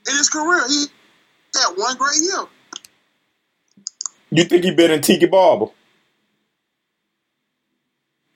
[0.07, 0.87] his career, he
[1.55, 2.44] had one great year.
[4.31, 5.66] You think he better than Tiki Barber?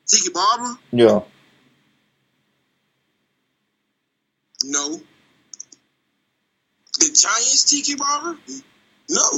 [0.07, 0.79] Tiki Barber?
[0.93, 1.21] Yeah.
[4.65, 5.01] no.
[7.11, 8.39] The Giants, Tiki Barber?
[9.11, 9.29] No.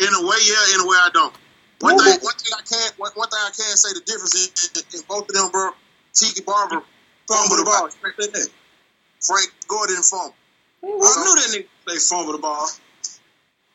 [0.00, 0.74] In a way, yeah.
[0.74, 1.34] In a way, I don't.
[1.80, 2.12] One Okay.
[2.12, 5.00] thing, one thing I can't, one, one thing I can say the difference is in,
[5.00, 5.70] in both of them, bro.
[6.14, 6.82] Tiki Barber
[7.28, 7.88] Fumble the ball.
[9.20, 10.34] Frank Gore didn't fumble.
[10.82, 12.68] I knew that nigga play fumble the ball.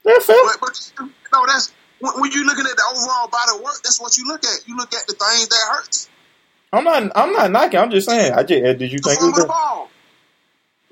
[0.03, 0.35] That's fair.
[0.43, 0.91] But, but
[1.33, 3.81] no, that's when, when you looking at the overall body of work.
[3.83, 4.67] That's what you look at.
[4.67, 6.09] You look at the things that hurts.
[6.73, 7.11] I'm not.
[7.15, 7.79] I'm not knocking.
[7.79, 8.33] I'm just saying.
[8.33, 8.79] I just.
[8.79, 9.89] Did you The think he fumble the was ball.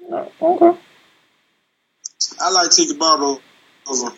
[0.10, 0.30] better?
[0.42, 0.80] Okay.
[2.42, 3.40] I like Tiki Barber
[3.88, 4.12] over.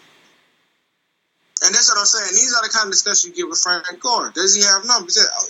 [1.66, 2.36] And that's what I'm saying.
[2.36, 4.30] These are the kind of discussion you get with Frank Gore.
[4.36, 5.18] Does he have numbers?
[5.18, 5.48] Oh,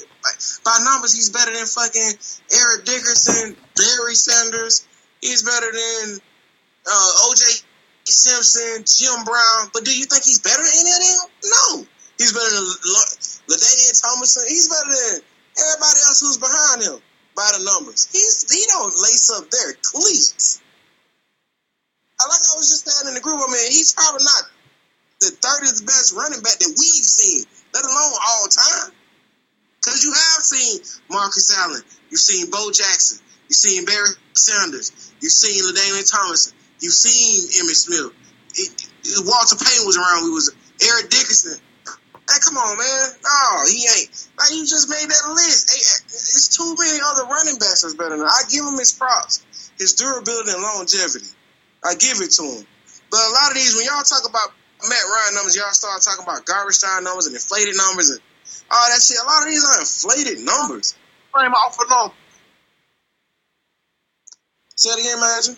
[0.63, 2.13] By numbers, he's better than fucking
[2.53, 4.87] Eric Dickerson, Barry Sanders.
[5.19, 6.19] He's better than
[6.85, 7.43] uh, O.J.
[8.05, 9.73] Simpson, Jim Brown.
[9.73, 11.31] But do you think he's better than any of them?
[11.43, 11.67] No.
[12.17, 12.69] He's better than
[13.49, 14.45] LaDainian Tomlinson.
[14.47, 15.21] He's better than
[15.57, 17.01] everybody else who's behind him
[17.35, 18.07] by the numbers.
[18.11, 20.61] He's he don't lace up their cleats.
[22.21, 24.43] I like I was just saying in the group, I mean, he's probably not
[25.21, 28.91] the 30th best running back that we've seen, let alone all time.
[29.79, 35.31] Because you have seen Marcus Allen, you've seen Bo Jackson, you've seen Barry Sanders, you've
[35.31, 38.11] seen LaDainian Tomlinson, you've seen Emmitt Smith.
[38.55, 38.71] It,
[39.05, 40.25] it- Walter Payton was around.
[40.25, 40.49] We was
[40.81, 41.61] Eric Dickerson.
[41.85, 43.05] Hey, come on, man.
[43.21, 44.09] No, he ain't.
[44.39, 45.69] Like you just made that list.
[45.69, 45.77] Hey,
[46.09, 48.25] it's too many other running backs that's better than.
[48.25, 49.45] I give him his props,
[49.77, 51.29] his durability and longevity.
[51.85, 52.65] I give it to him.
[53.11, 54.49] But a lot of these, when y'all talk about
[54.89, 58.19] Matt Ryan numbers, y'all start talking about garbage time numbers and inflated numbers and
[58.73, 59.21] all that shit.
[59.21, 60.97] A lot of these are inflated numbers.
[61.31, 62.11] Frame off for no.
[64.75, 65.57] Say it again, imagine.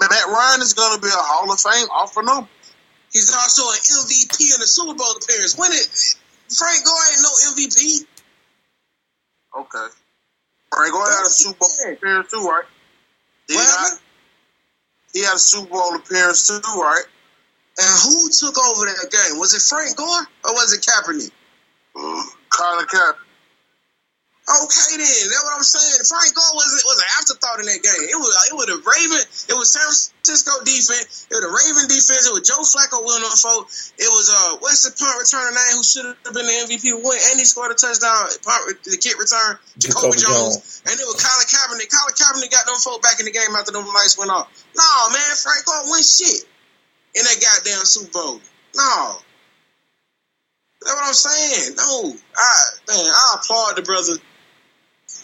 [0.00, 2.48] Matt Ryan is going to be a Hall of Fame off for no.
[3.12, 5.56] He's also an MVP in the Super Bowl appearance.
[5.56, 5.86] When it
[6.48, 8.06] Frank Gore ain't no MVP.
[9.58, 9.94] Okay.
[10.74, 12.64] Frank Gore had a Super Bowl appearance too, right?
[13.48, 14.00] Did What?
[15.12, 17.04] He had a Super Bowl appearance too, right?
[17.80, 19.38] And who took over that game?
[19.38, 21.30] Was it Frank Gore or was it Kaepernick?
[21.96, 23.27] Mm, Colin Kaepernick.
[24.48, 26.00] Okay, then that's what I'm saying.
[26.08, 28.00] Frank Gore was it was an afterthought in that game.
[28.08, 29.20] It was it was a Raven.
[29.44, 31.28] It was San Francisco defense.
[31.28, 32.24] It was a Raven defense.
[32.24, 33.68] It was Joe Flacco winning on folk.
[34.00, 37.20] It was uh what's the punt returner name who should have been the MVP win
[37.28, 40.56] and he scored a touchdown punt the kick return Jacoby, Jacoby Jones.
[40.56, 40.80] Jones.
[40.88, 41.92] and it was Colin Kaepernick.
[41.92, 44.48] Colin Kaepernick got them folk back in the game after them lights went off.
[44.72, 46.40] No man, Frank Gore win shit
[47.12, 48.40] in that goddamn Super Bowl.
[48.80, 49.20] No.
[50.80, 51.76] That's what I'm saying.
[51.76, 52.48] No, I
[52.88, 54.16] man, I applaud the brother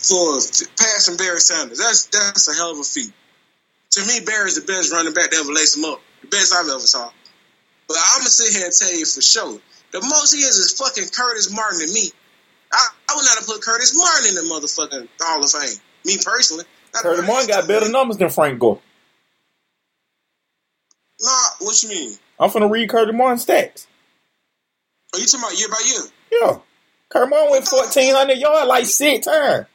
[0.09, 0.38] for
[0.79, 1.79] passing Barry Sanders.
[1.79, 3.12] That's that's a hell of a feat.
[3.93, 6.01] To me, Barry's the best running back to ever lace him up.
[6.23, 7.11] The best I've ever saw.
[7.88, 9.61] But I'm gonna sit here and tell you for sure.
[9.93, 12.11] The most he is is fucking Curtis Martin to me.
[12.73, 15.79] I, I would not have put Curtis Martin in the motherfucking Hall of Fame.
[16.05, 16.64] Me personally.
[16.93, 18.81] Curtis Martin got better numbers than Frank Gore.
[21.21, 22.17] Nah, what you mean?
[22.38, 23.87] I'm finna read Curtis Martin stats.
[25.12, 26.03] Are you talking about year by year?
[26.33, 26.59] Yeah.
[27.09, 29.67] Curtis Martin went 1,400 yards like six times.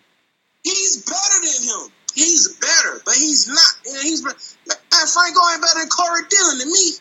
[0.63, 1.91] He's better than him.
[2.13, 4.01] He's better, but he's not.
[4.01, 6.91] He's man, Frank ain't better than Corey Dillon than me.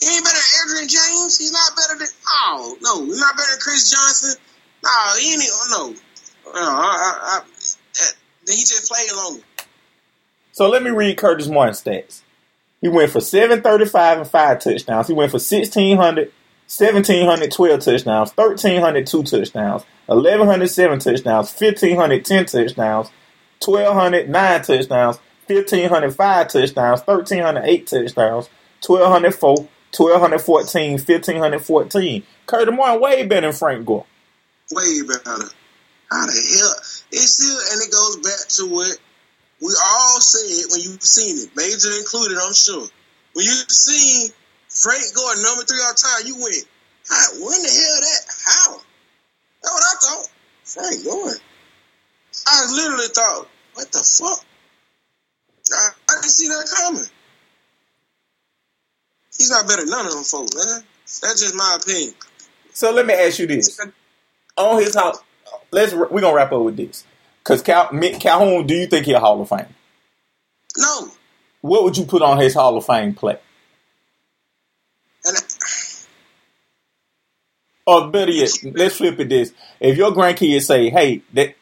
[0.00, 1.38] He ain't better than Edgerrin James.
[1.38, 4.40] He's not better than oh no, he's not better than Chris Johnson.
[4.84, 5.42] No, he ain't.
[5.70, 6.60] No, no.
[6.60, 8.10] I, I, I,
[8.46, 9.42] he just played longer.
[10.52, 12.22] So let me read Curtis Martin's stats.
[12.80, 15.08] He went for 735 and 5 touchdowns.
[15.08, 16.32] He went for 1,600,
[16.68, 23.10] 1,712 touchdowns, 1,302 touchdowns, 1,107 touchdowns, 1,510 touchdowns,
[23.64, 28.48] 1,209 touchdowns, 1,505 touchdowns, 1,308 touchdowns,
[28.86, 32.22] 1,204, 1,214, 1,514.
[32.46, 34.04] Curtis Martin way better than Frank Gore.
[34.70, 35.48] way better.
[36.10, 36.74] How the hell?
[37.12, 38.98] It's still, and it goes back to what
[39.60, 42.86] we all said when you've seen it, Major included, I'm sure.
[43.32, 44.30] When you've seen
[44.82, 46.62] Frank Gore number three all time, you win.
[47.08, 48.22] how, when the hell that?
[48.46, 48.80] How?
[49.62, 50.28] That's what I thought.
[50.64, 51.34] Frank Gore.
[52.46, 54.44] I literally thought, what the fuck?
[55.72, 57.04] I, I didn't see that coming.
[59.36, 60.82] He's not better than none of them folks, man.
[61.22, 62.14] That's just my opinion.
[62.72, 63.80] So let me ask you this.
[64.56, 65.18] On his house,
[65.70, 67.04] let's we're gonna wrap up with this.
[67.44, 69.74] Cause Cal, Mick Calhoun, do you think he a Hall of Fame?
[70.76, 71.08] No.
[71.60, 73.38] What would you put on his Hall of Fame play?
[75.28, 75.38] And
[77.86, 79.52] Or better yet, let's flip it this.
[79.80, 81.54] If your grandkids say, hey, that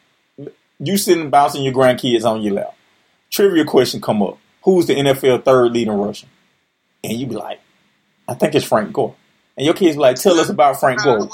[0.79, 2.75] you sitting bouncing your grandkids on your lap,
[3.29, 4.37] trivia question come up.
[4.63, 6.27] Who's the NFL third leading rusher?
[7.03, 7.61] And you be like,
[8.27, 9.15] I think it's Frank Gore.
[9.55, 11.19] And your kids be like, tell us about Frank Gore.
[11.19, 11.29] would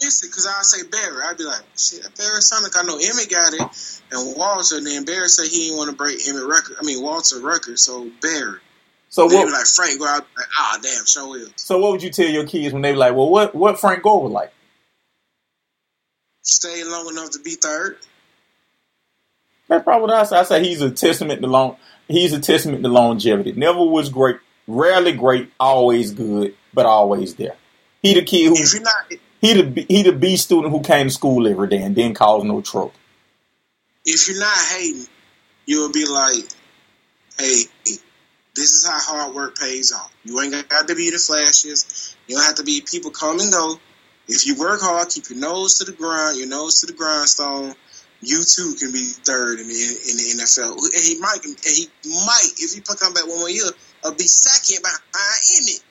[0.00, 1.22] miss it because I'd say Barry.
[1.26, 4.78] I'd be like, shit, Barry sound like I know Emmitt got it, and Walter.
[4.78, 6.76] And then Barry said he didn't want to break Emmitt record.
[6.80, 8.60] I mean Walter record, so Barry.
[9.10, 9.92] So They what like Frank.
[9.92, 11.48] I'd be like, ah, damn, show will.
[11.56, 14.02] so what would you tell your kids when they be like, well what what Frank
[14.02, 14.52] Gore was like?
[16.42, 17.98] Stay long enough to be third.
[19.68, 20.36] That's probably what I say.
[20.38, 21.76] I say he's a testament to long
[22.08, 23.52] he's a testament to longevity.
[23.52, 27.56] Never was great, rarely great, always good, but always there.
[28.02, 31.46] He the kid who not, He the he the B student who came to school
[31.48, 32.92] every day and didn't cause no trouble.
[34.04, 35.06] if you're not hating,
[35.66, 36.44] you'll be like,
[37.38, 37.62] hey,
[38.58, 40.12] this is how hard work pays off.
[40.24, 42.16] You ain't got to be the flashiest.
[42.26, 43.78] You don't have to be people come and go.
[44.26, 47.74] If you work hard, keep your nose to the grind, your nose to the grindstone.
[48.20, 50.74] You too can be third in the in the NFL.
[50.74, 53.70] And he might, and he might, if he come back one more year,
[54.02, 55.82] uh, be second behind Emmitt.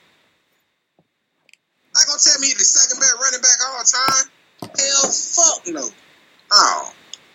[1.93, 4.29] Not gonna tell me the second best running back all time.
[4.77, 5.89] Hell, fuck no.
[6.51, 6.93] Oh,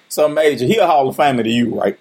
[0.08, 1.98] So major, he a Hall of Famer to you, right?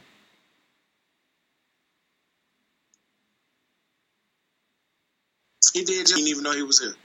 [5.73, 6.07] He did.
[6.07, 6.95] Just didn't even know he was here.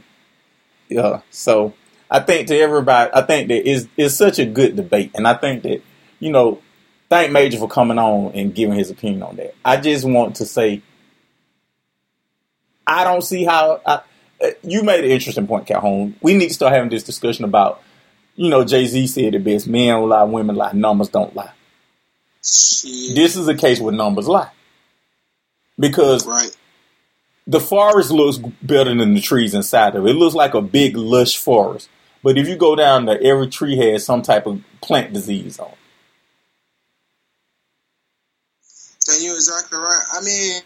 [0.88, 1.20] Yeah.
[1.30, 1.74] So
[2.10, 5.34] I think to everybody, I think that is is such a good debate, and I
[5.34, 5.82] think that
[6.20, 6.62] you know,
[7.10, 9.54] thank Major for coming on and giving his opinion on that.
[9.64, 10.82] I just want to say,
[12.86, 13.80] I don't see how.
[13.86, 14.00] I,
[14.40, 16.16] uh, you made an interesting point, Calhoun.
[16.22, 17.82] We need to start having this discussion about,
[18.36, 21.52] you know, Jay Z said it best: men lie, women lie, numbers don't lie.
[22.44, 23.16] Shit.
[23.16, 24.50] This is a case where numbers lie,
[25.78, 26.56] because right.
[27.48, 30.10] The forest looks better than the trees inside of it.
[30.10, 31.88] It looks like a big lush forest.
[32.22, 35.72] But if you go down there, every tree has some type of plant disease on.
[39.08, 40.04] And you're exactly right.
[40.12, 40.60] I mean,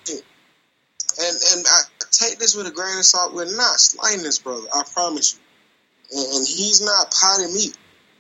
[1.21, 3.33] and and I take this with a grain of salt.
[3.33, 4.67] We're not slighting this brother.
[4.75, 6.19] I promise you.
[6.19, 7.79] And, and he's not potty meat.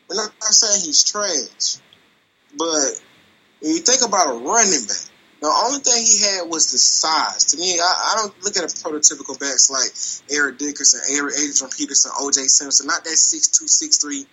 [0.08, 1.82] We're not, not saying he's trash.
[2.56, 3.02] But
[3.60, 5.11] when you think about a running back,
[5.42, 7.46] the only thing he had was the size.
[7.50, 9.90] To me, I, I don't look at a prototypical backs like
[10.30, 12.86] Eric Dickerson, Eric Adrian Peterson, OJ Simpson.
[12.86, 14.24] Not that six two, six three,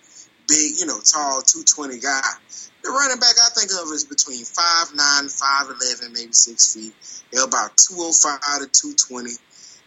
[0.48, 2.22] big, you know, tall, two twenty guy.
[2.82, 6.94] The running back I think of is between 5'9", 5'11", maybe six feet.
[7.30, 9.32] They're about two oh five to two twenty.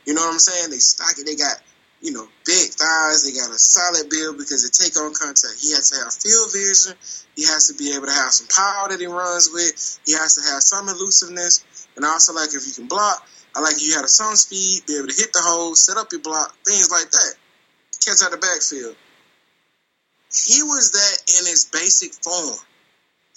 [0.05, 0.69] You know what I'm saying?
[0.69, 1.23] They stocky.
[1.23, 1.55] They got
[2.03, 3.23] you know big thighs.
[3.23, 5.55] They got a solid build because they take on contact.
[5.63, 6.93] He has to have field vision.
[7.39, 9.73] He has to be able to have some power that he runs with.
[10.05, 11.87] He has to have some elusiveness.
[11.95, 13.25] And I also, like, if you can block,
[13.55, 16.11] I like you had a some speed, be able to hit the hole, set up
[16.11, 17.33] your block, things like that.
[18.03, 18.99] Catch out the backfield.
[20.27, 22.59] He was that in his basic form.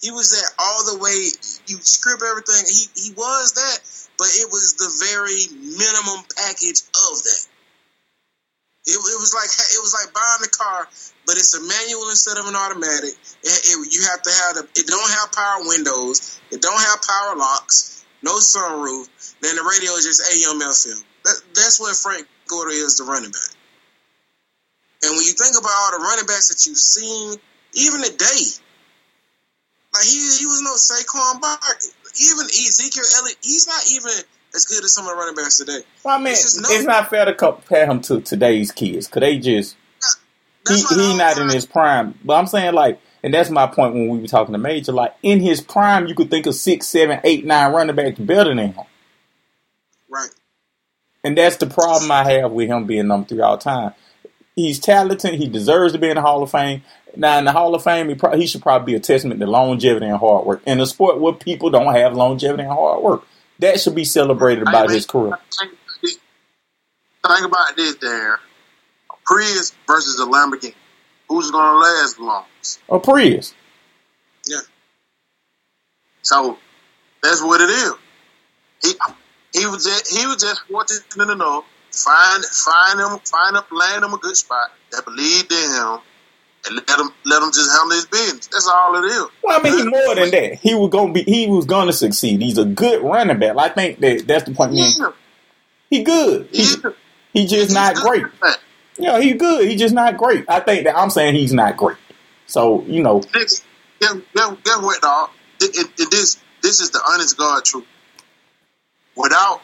[0.03, 1.31] He was that all the way.
[1.71, 2.67] You script everything.
[2.67, 3.79] He he was that,
[4.19, 7.47] but it was the very minimum package of that.
[8.87, 10.87] It, it was like it was like buying a car,
[11.27, 13.19] but it's a manual instead of an automatic.
[13.43, 14.63] It, it, you have to have the.
[14.79, 16.39] It don't have power windows.
[16.51, 18.07] It don't have power locks.
[18.23, 19.11] No sunroof.
[19.43, 21.03] Then the radio is just AM FM.
[21.25, 23.51] That, that's what Frank Gore is, the running back.
[25.03, 27.35] And when you think about all the running backs that you've seen,
[27.75, 28.43] even today,
[29.93, 31.91] like he he was no Saquon Barkley.
[32.23, 34.15] Even Ezekiel Elliott, he's not even
[34.57, 35.81] as good as some of the running backs today.
[36.03, 39.39] Well, I mean, It's it's, not fair to compare him to today's kids because they
[39.39, 39.77] just
[40.67, 42.19] he, That's why he not in his prime.
[42.25, 44.93] But I'm saying like, and that's my point when we were talking to Major.
[44.93, 48.55] Like in his prime, you could think of six, seven, eight, nine running backs better
[48.55, 48.85] than him.
[50.09, 50.31] Right.
[51.23, 53.93] And that's the problem I have with him being number three all time.
[54.55, 55.35] He's talented.
[55.35, 56.83] He deserves to be in the Hall of Fame.
[57.15, 59.47] Now, in the Hall of Fame, he, pro- he should probably be a testament to
[59.47, 60.63] longevity and hard work.
[60.67, 63.27] In a sport where people don't have longevity and hard work,
[63.59, 65.39] that should be celebrated about his career.
[67.27, 68.35] Think, about this, there.
[68.35, 70.75] A Prius versus a Lamborghini.
[71.29, 72.81] Who's going to last the longest?
[72.89, 73.53] A Prius.
[74.47, 74.61] Yeah.
[76.23, 76.57] So
[77.23, 77.93] that's what it is.
[78.83, 78.93] He
[79.59, 81.65] he was just he was just fortunate enough
[81.97, 85.99] find find him find him land him a good spot that believed in him
[86.67, 88.47] and let him let him just handle his business.
[88.49, 89.27] That's all it is.
[89.43, 90.55] Well, I mean, he more than that.
[90.61, 91.23] He was gonna be.
[91.23, 92.43] He was gonna succeed.
[92.43, 93.57] He's a good running back.
[93.57, 94.73] I think that that's the point.
[94.75, 95.13] Yeah,
[95.91, 96.49] He good.
[96.51, 96.77] He, he's,
[97.33, 98.25] he just not great.
[98.99, 99.69] Yeah, he good.
[99.69, 100.45] He just not great.
[100.49, 101.99] I think that I'm saying he's not great.
[102.47, 103.65] So you know, Guess,
[104.01, 105.31] guess, guess, guess what, dog?
[105.61, 107.87] It, it, it, this this is the honest God truth.
[109.17, 109.63] Without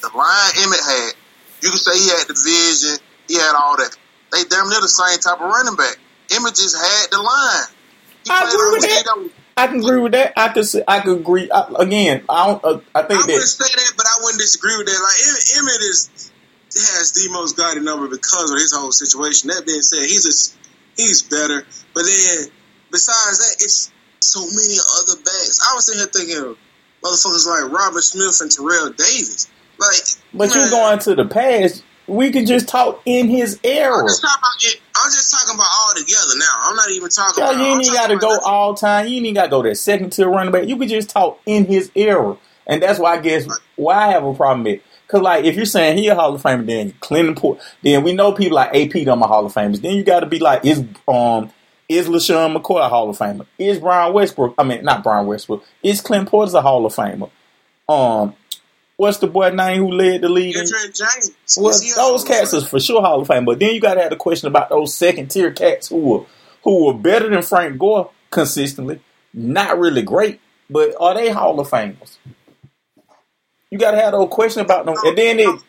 [0.00, 1.12] the line Emmitt had,
[1.62, 3.96] you can say he had the vision, he had all that.
[4.32, 5.96] They damn near the same type of running back.
[6.28, 7.66] Just had the line.
[8.24, 9.30] He I agree with that.
[9.56, 10.32] I can agree with that.
[10.36, 10.66] I could.
[10.66, 11.50] say- I could agree.
[11.50, 12.64] I, again, I don't.
[12.64, 15.00] Uh, I I think wouldn't that say that, but I wouldn't disagree with that.
[15.00, 16.30] Like Em- Emmitt is
[16.74, 19.48] has the most guarded number because of his whole situation.
[19.48, 21.64] That being said, he's a, he's better.
[21.94, 22.48] But then
[22.90, 25.60] besides that, it's so many other backs.
[25.64, 26.58] I was sitting here thinking of
[27.02, 29.48] motherfuckers like Robert Smith and Terrell Davis.
[29.78, 31.82] Like, But man, you going to the past?
[32.08, 33.96] We can just talk in his era.
[33.98, 36.54] I'm just, talking I'm just talking about all together now.
[36.62, 37.60] I'm not even talking Yeah, about.
[37.60, 39.06] you ain't got to go all time.
[39.08, 40.68] You ain't even got to go that second tier running back.
[40.68, 42.36] You could just talk in his era,
[42.66, 43.46] and that's why I guess
[43.76, 44.80] why I have a problem with.
[45.08, 48.12] Cause like if you're saying he a Hall of Famer, then Clinton Port, then we
[48.12, 49.80] know people like AP them are Hall of Famers.
[49.80, 51.52] Then you got to be like is um
[51.88, 53.46] is LeSean McCoy a Hall of Famer?
[53.56, 54.54] Is Brian Westbrook?
[54.58, 55.64] I mean not Brian Westbrook.
[55.84, 57.30] Is Clint Portis a Hall of Famer?
[57.88, 58.34] Um,
[58.96, 60.56] what's the boy name who led the league?
[60.56, 61.30] in- James.
[61.58, 63.44] well, Is he a those cats is for sure Hall of Fame.
[63.44, 66.26] But then you got to have the question about those second tier cats who were
[66.64, 69.00] who were better than Frank Gore consistently,
[69.32, 72.16] not really great, but are they Hall of Famers?
[73.70, 75.60] You got to have those question about them, and then it,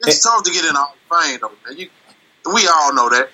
[0.00, 1.52] It's tough to get in Hall of Fame, though.
[1.68, 1.78] Man.
[1.78, 1.88] You,
[2.52, 3.28] we all know that.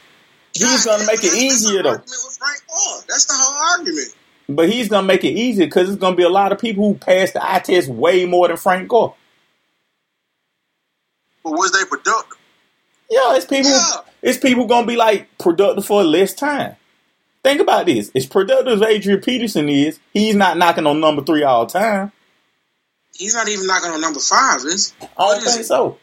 [0.55, 1.91] he's gonna make it easier though.
[1.91, 3.03] argument with Frank Gore.
[3.09, 4.09] That's the whole argument.
[4.49, 6.95] But he's gonna make it easier because it's gonna be a lot of people who
[6.99, 9.15] pass the eye test way more than Frank Gore.
[11.45, 12.39] But was they productive?
[13.11, 13.71] Yeah, it's people.
[13.71, 13.97] Yeah.
[14.23, 16.77] It's people gonna be like productive for less time.
[17.45, 21.43] Think about this: as productive as Adrian Peterson is, he's not knocking on number three
[21.43, 22.13] all time.
[23.15, 25.65] He's not even knocking on number five, is I don't think it?
[25.65, 25.99] so.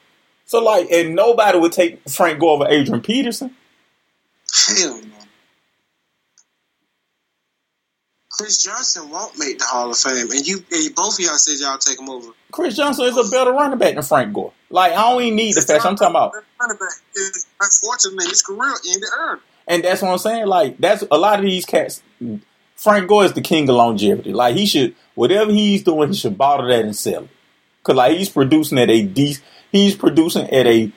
[0.45, 3.55] So like, and nobody would take Frank Gore over Adrian Peterson.
[4.67, 5.15] Hell no.
[8.39, 11.59] Chris Johnson won't make the Hall of Fame, and you, and both of y'all said
[11.59, 12.31] y'all take him over.
[12.51, 14.53] Chris Johnson is a better running back than Frank Gore.
[14.69, 16.89] Like, I don't even need the fact I'm talking about, Running back
[17.61, 19.41] Unfortunately, his career ended early.
[19.67, 20.47] and that's what I'm saying.
[20.47, 22.01] Like, that's a lot of these cats.
[22.75, 24.31] Frank Gore is the king of longevity.
[24.31, 27.29] Like, he should whatever he's doing, he should bottle that and sell it.
[27.83, 29.35] Cause like he's producing at a D,
[29.71, 30.91] he's producing at a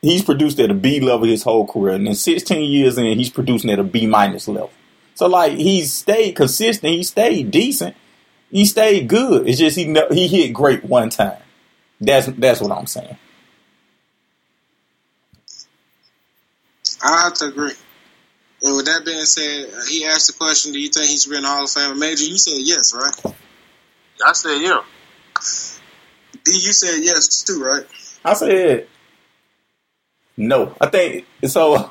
[0.00, 3.30] he's produced at a B level his whole career, and then 16 years in, he's
[3.30, 4.70] producing at a B minus level.
[5.14, 7.96] So like he stayed consistent, he stayed decent,
[8.50, 9.48] he stayed good.
[9.48, 11.38] It's just he he hit great one time.
[12.00, 13.16] That's that's what I'm saying.
[17.04, 17.72] I have to agree.
[18.62, 21.30] And with that being said, uh, he asked the question, "Do you think he should
[21.30, 23.34] be in the Hall of Fame?" Major, you said yes, right?
[24.24, 24.82] I said, yeah.
[26.44, 27.84] D, you said yes too, right?
[28.24, 28.86] I said
[30.36, 30.74] no.
[30.80, 31.90] I think so.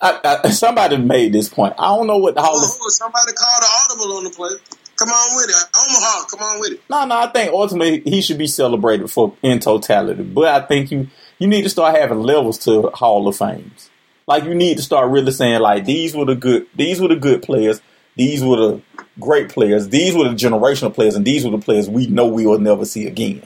[0.00, 1.74] I, I, somebody made this point.
[1.78, 4.50] I don't know what the Hall of Oh, somebody called the audible on the play.
[4.96, 6.24] Come on with it, Omaha.
[6.26, 6.80] Come on with it.
[6.88, 10.22] No, no, I think ultimately he should be celebrated for in totality.
[10.22, 13.90] But I think you you need to start having levels to Hall of Fames.
[14.26, 17.16] Like you need to start really saying like these were the good these were the
[17.16, 17.80] good players,
[18.16, 18.82] these were the
[19.20, 22.46] great players, these were the generational players, and these were the players we know we
[22.46, 23.42] will never see again.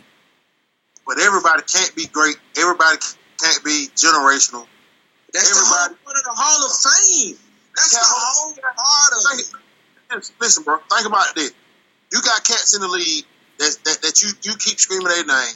[1.06, 2.36] But everybody can't be great.
[2.56, 2.98] Everybody
[3.42, 4.66] can't be generational.
[5.32, 7.38] That's the whole Everybody- part of the Hall of Fame.
[7.76, 9.40] That's Yeah, the hold- whole part of
[10.20, 10.32] it.
[10.40, 10.78] Listen, bro.
[10.90, 11.52] Think about this.
[12.12, 13.24] You got cats in the league
[13.58, 15.54] that that, that you you keep screaming their name.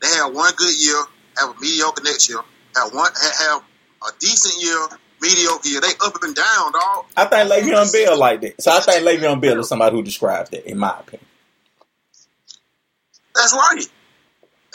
[0.00, 0.96] They have one good year,
[1.38, 2.38] have a mediocre next year,
[2.76, 3.62] have one ha- have
[4.08, 4.86] a decent year,
[5.20, 5.80] mediocre year.
[5.82, 7.04] They up and down, dog.
[7.16, 8.62] I think Le'Veon Bell like that.
[8.62, 11.26] So I think Le'Veon Bell is somebody who describes that, in my opinion.
[13.34, 13.84] That's right.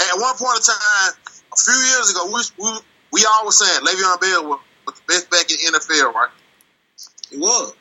[0.01, 1.13] At one point in time,
[1.53, 2.79] a few years ago, we we,
[3.11, 6.29] we all were saying Le'Veon Bell was, was the best back in the NFL, right?
[7.31, 7.73] He was.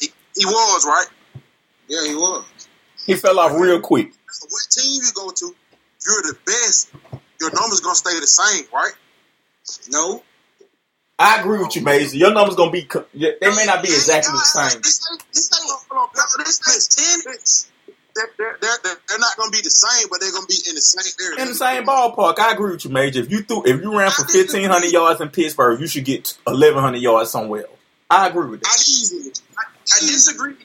[0.00, 1.06] He, he was, right?
[1.88, 2.68] Yeah, he was.
[3.06, 4.12] He fell off real quick.
[4.30, 5.56] So what team you go to,
[6.06, 6.90] you're the best,
[7.40, 8.92] your numbers gonna stay the same, right?
[9.90, 10.22] No.
[11.18, 12.18] I agree with you, Mason.
[12.18, 12.86] Your number's gonna be.
[13.14, 14.80] They may not be exactly the same.
[14.80, 17.70] This ain't, this ain't, hold on, no, this ain't Tennis.
[18.18, 20.82] They're, they're, they're, they're not gonna be the same, but they're gonna be in the
[20.82, 21.38] same area.
[21.40, 23.20] In the same ballpark, I agree with you, Major.
[23.20, 26.36] If you threw, if you ran for fifteen hundred yards in Pittsburgh, you should get
[26.46, 27.78] eleven hundred yards somewhere else.
[28.10, 29.40] I agree with I, that.
[29.54, 30.56] I disagree.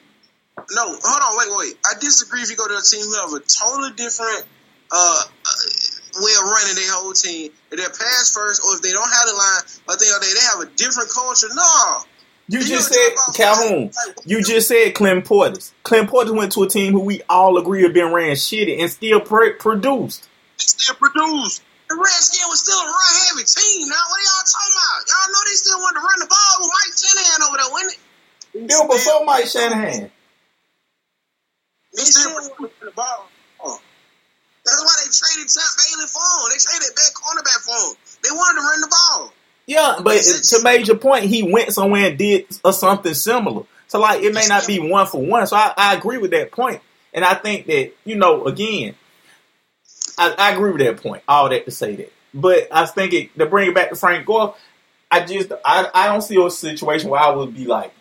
[0.74, 1.78] No, hold on, wait, wait.
[1.86, 4.42] I disagree if you go to a team who have a totally different
[4.90, 7.52] uh, uh, way of running their whole team.
[7.70, 9.62] If they're pass first, or if they don't have the line,
[9.98, 11.48] they, or they, they have a different culture.
[11.54, 12.02] No.
[12.46, 13.90] You just said what I'm talking Calhoun.
[14.26, 15.72] You just said Clint Portis.
[15.82, 18.90] Clint Portis went to a team who we all agree have been ran shitty and
[18.90, 20.28] still pr- produced.
[20.58, 21.60] They still produce.
[21.88, 23.88] The Redskins was still a run heavy team.
[23.88, 25.00] Now, what are y'all talking about?
[25.08, 27.92] Y'all know they still wanted to run the ball with Mike Shanahan over there, wasn't
[27.92, 28.00] it?
[28.68, 30.10] They were before Mike Shanahan.
[31.96, 33.28] They still wanted to run the ball.
[33.64, 33.80] Oh.
[34.64, 36.44] That's why they traded Champ Bailey for him.
[36.52, 37.92] They traded back cornerback for him.
[38.24, 38.83] They wanted to run.
[39.66, 43.64] Yeah, but to major point, he went somewhere and did uh, something similar.
[43.86, 45.46] So like, it may not be one for one.
[45.46, 48.94] So I, I agree with that point, and I think that you know, again,
[50.18, 51.22] I, I agree with that point.
[51.26, 54.26] All that to say that, but I think it, to bring it back to Frank
[54.26, 54.54] Gore,
[55.10, 57.92] I just I, I don't see a situation where I would be like,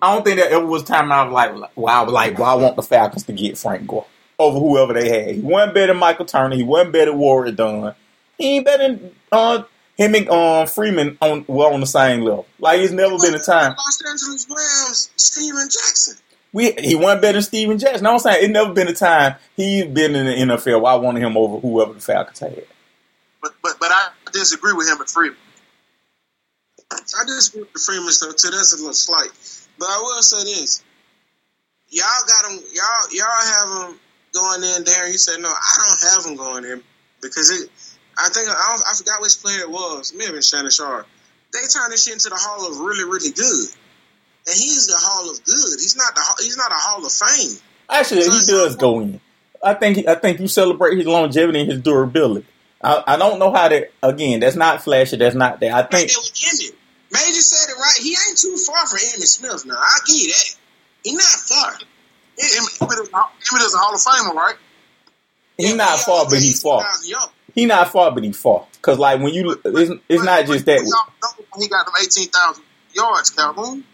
[0.00, 2.38] I don't think that ever was a time I was like, well, I was like,
[2.38, 4.06] well, I want the Falcons to get Frank Gore
[4.38, 5.34] over whoever they had.
[5.34, 6.56] He wasn't better than Michael Turner.
[6.56, 7.94] He wasn't better than Warrick Dunn.
[8.38, 9.64] He ain't better than uh,
[10.00, 12.46] him and um, Freeman on were on the same level.
[12.58, 16.16] Like it's never been a time Los Angeles Rams, Steven Jackson.
[16.54, 18.04] we he wasn't better than Steven Jackson.
[18.04, 20.96] No, I'm saying it never been a time he's been in the NFL where I
[20.96, 22.64] wanted him over whoever the Falcons had.
[23.42, 25.36] But but but I disagree with him and Freeman.
[26.90, 28.50] I disagree with the Freeman stuff too.
[28.50, 29.30] That's a little slight.
[29.78, 30.82] But I will say this:
[31.90, 32.58] y'all got him.
[32.72, 34.00] Y'all y'all have him
[34.32, 35.04] going in there.
[35.04, 35.50] And you said no.
[35.50, 36.82] I don't have him going in
[37.20, 37.70] because it.
[38.20, 40.12] I think I, don't, I forgot which player it was.
[40.12, 41.06] It may have been Shannon Sharpe.
[41.52, 43.68] They turned this shit into the Hall of really really good,
[44.46, 45.78] and he's the Hall of good.
[45.80, 47.58] He's not the he's not a Hall of Fame.
[47.88, 49.20] Actually, he does go in.
[49.62, 52.46] I think I think you celebrate his longevity and his durability.
[52.82, 53.88] I, I don't know how to.
[54.02, 54.40] again.
[54.40, 55.16] That's not flashy.
[55.16, 55.70] That's not that.
[55.70, 56.74] I Right think there with Emmitt.
[57.12, 57.98] Major said it right.
[58.00, 59.74] He ain't too far from Emmitt Smith now.
[59.74, 60.56] I give you that.
[61.04, 61.72] He not far.
[61.72, 64.56] Emmitt Emmitt is, a Hall of Famer, right?
[65.58, 66.84] he's not far, but he's far.
[67.50, 67.52] 6,000.
[67.54, 68.66] He not far, but he far.
[68.82, 70.80] Cause like when you, it's, it's not just that.
[70.80, 73.84] when He got them eighteen thousand yards, Calhoun.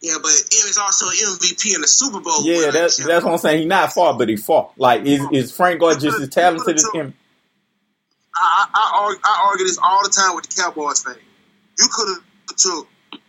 [0.00, 2.44] Yeah, but he was also MVP in the Super Bowl.
[2.44, 3.58] Yeah, that's that's what I'm saying.
[3.58, 4.70] He's not far, but he far.
[4.76, 7.14] Like is is Frank Gore just as talented as him?
[8.36, 11.16] I, I, I, argue, I argue this all the time with the Cowboys fan.
[11.78, 12.86] You could have took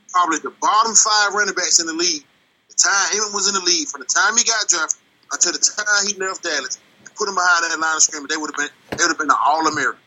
[0.10, 2.24] probably the bottom five running backs in the league.
[2.70, 5.00] The time Emmitt was in the league, from the time he got drafted
[5.32, 6.78] until the time he left Dallas,
[7.18, 9.30] put him behind that line of scrimmage, they would have been they would have been
[9.30, 10.02] an All American.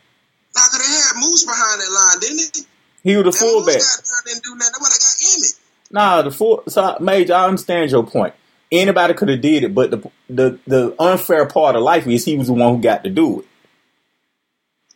[0.55, 2.63] Now, could they had Moose behind that line, didn't he?
[3.03, 3.81] He was the And fullback.
[4.25, 4.73] Didn't do nothing.
[4.73, 5.59] Nobody got Emmitt.
[5.91, 6.63] Nah, the full.
[6.67, 8.33] So, Major, I understand your point.
[8.71, 12.37] Anybody could have did it, but the the the unfair part of life is he
[12.37, 13.45] was the one who got to do it.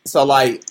[0.04, 0.62] So, like,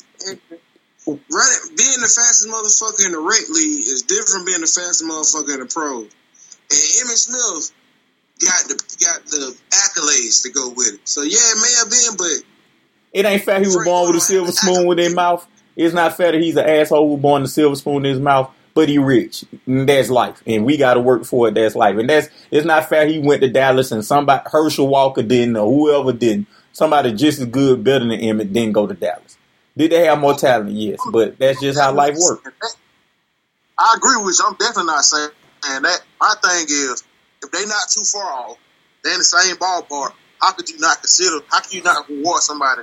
[1.05, 5.03] Running, being the fastest motherfucker in the rec league is different from being the fastest
[5.03, 6.01] motherfucker in the pro.
[6.01, 6.09] And
[6.71, 7.71] Emmitt Smith
[8.39, 11.07] got the got the accolades to go with it.
[11.07, 12.45] So yeah, it may have been, but
[13.13, 15.47] it ain't fair he was born with a silver spoon in his mouth.
[15.75, 18.11] It's not fair that he's an asshole who was born with a silver spoon in
[18.11, 19.45] his mouth, but he rich.
[19.65, 21.53] And that's life, and we got to work for it.
[21.53, 23.07] That's life, and that's it's not fair.
[23.07, 26.47] He went to Dallas and somebody Herschel Walker didn't, or whoever didn't.
[26.73, 29.38] Somebody just as good, better than Emmitt, didn't go to Dallas.
[29.77, 30.71] Did they have more talent?
[30.71, 32.77] Yes, but that's just how life works.
[33.77, 34.45] I agree with you.
[34.45, 35.29] I'm definitely not saying
[35.63, 36.01] that.
[36.19, 37.03] My thing is,
[37.45, 38.57] if they're not too far off,
[39.03, 40.13] they're in the same ballpark.
[40.41, 41.39] How could you not consider?
[41.49, 42.81] How can you not reward somebody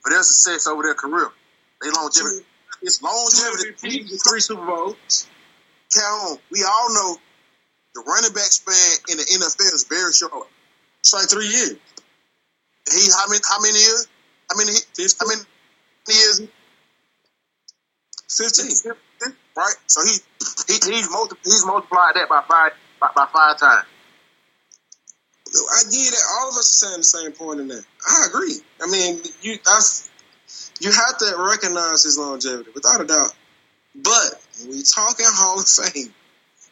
[0.00, 1.28] for their success over their career?
[1.82, 2.44] They longevity.
[2.82, 3.72] It's longevity.
[3.78, 5.28] Three Super Bowls.
[5.94, 6.38] Count on.
[6.50, 7.16] We all know
[7.94, 8.76] the running back span
[9.10, 10.48] in the NFL is very short.
[11.00, 11.76] It's like three years.
[12.92, 14.06] He how many how many years?
[14.50, 14.72] How many
[15.18, 15.40] how many
[16.08, 16.42] years?
[18.30, 18.92] 15.
[19.56, 19.74] right?
[19.86, 20.18] So he,
[20.68, 23.86] he he's multi, he's multiplied that by five by, by five times.
[25.48, 26.18] I get it.
[26.40, 27.80] All of us are saying the same point in there.
[28.06, 28.56] I agree.
[28.82, 30.10] I mean, you that's
[30.80, 33.34] you have to recognize his longevity without a doubt.
[33.94, 36.12] But when we talking Hall of Fame,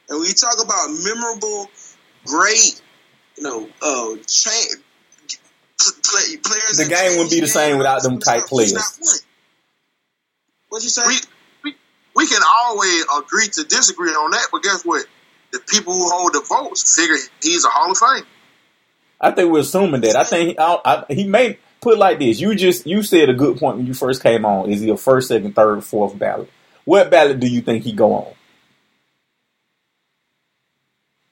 [0.09, 1.71] and we talk about memorable,
[2.27, 2.81] great,
[3.37, 4.77] you know, uh, cha-
[5.79, 6.77] play, players.
[6.77, 8.75] The game wouldn't be the same game, without them he's type players.
[8.75, 9.21] not.
[10.69, 11.03] What'd you say?
[11.07, 11.17] We,
[11.65, 11.77] we
[12.15, 15.07] we can always agree to disagree on that, but guess what?
[15.57, 18.27] The people who hold the votes figure he's a Hall of Fame.
[19.19, 20.15] I think we're assuming that.
[20.15, 22.39] I think I, I, he may put it like this.
[22.39, 24.71] You just you said a good point when you first came on.
[24.71, 26.51] Is he a first, second, third, fourth ballot?
[26.85, 28.35] What ballot do you think he go on?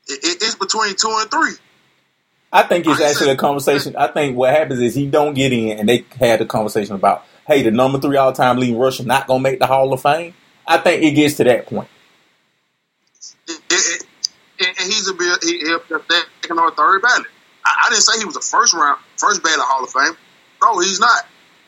[0.09, 1.57] It, it, it's between two and three.
[2.51, 3.95] I think it's actually a conversation.
[3.95, 7.27] I think what happens is he don't get in, and they had a conversation about,
[7.47, 10.33] hey, the number three all time leading rusher not gonna make the Hall of Fame.
[10.67, 11.89] I think it gets to that point.
[14.67, 16.01] And and he's a bit he, he'll be a
[16.41, 17.27] second or third ballot.
[17.65, 20.17] I, I didn't say he was a first round first ballot Hall of Fame.
[20.63, 21.27] No, he's not.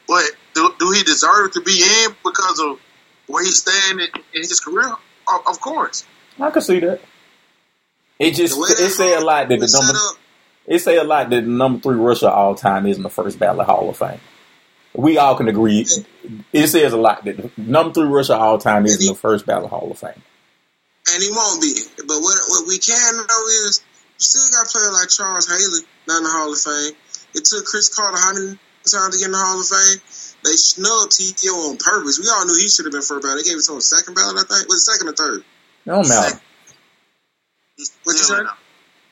[0.08, 0.24] But
[0.54, 2.80] do, do he deserve to be in because of
[3.26, 4.88] where he's standing in, in his career?
[4.88, 6.06] Of, of course.
[6.40, 7.00] I can see that.
[8.18, 10.16] It just it say a lot that the number up,
[10.66, 13.66] it say a lot that the number three rusher all time isn't the first ballot
[13.66, 14.20] Hall of Fame.
[14.94, 15.86] We all can agree.
[16.52, 19.68] It says a lot that the number three rusher all time isn't the first ballot
[19.68, 20.22] Hall of Fame.
[21.16, 21.72] And he won't be.
[22.04, 25.80] But what what we can know is you still got a player like Charles Haley
[26.04, 26.92] not in the Hall of Fame.
[27.32, 29.96] It took Cris Carter how many times to get in the Hall of Fame?
[30.44, 31.70] They snubbed T.O.
[31.72, 32.20] on purpose.
[32.20, 33.44] We all knew he should have been first ballot.
[33.44, 34.68] They gave it to him second ballot, I think.
[34.68, 35.44] Was it second or third?
[35.86, 36.40] No, don't matter.
[38.04, 38.42] What you say?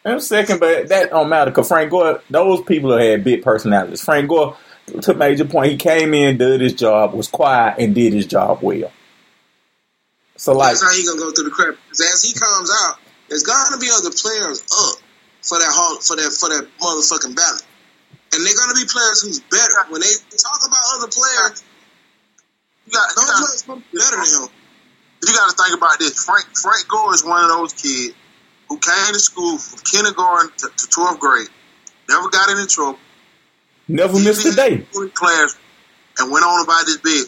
[0.05, 4.05] And second, but that don't matter because Frank Gore, those people had big personalities.
[4.05, 4.57] Frank Gore,
[5.01, 8.59] to major point, he came in, did his job, was quiet, and did his job
[8.61, 8.93] well.
[10.37, 11.77] So, like, That's how he gonna go through the crap.
[11.89, 14.97] 'Cause As he comes out, there's gonna be other players up
[15.43, 17.63] for that hall for that for that motherfucking ballot,
[18.33, 19.87] and they're gonna be players who's better.
[19.91, 21.63] When they talk about other players,
[22.87, 24.49] You got, those players gonna better than him.
[25.23, 26.23] you got to think about this.
[26.25, 28.15] Frank Frank Gore is one of those kids
[28.69, 31.49] who came to school from kindergarten to, to 12th grade,
[32.09, 32.99] never got into trouble,
[33.89, 34.87] never missed a day.
[34.95, 35.55] in class,
[36.19, 37.27] and went on about this big.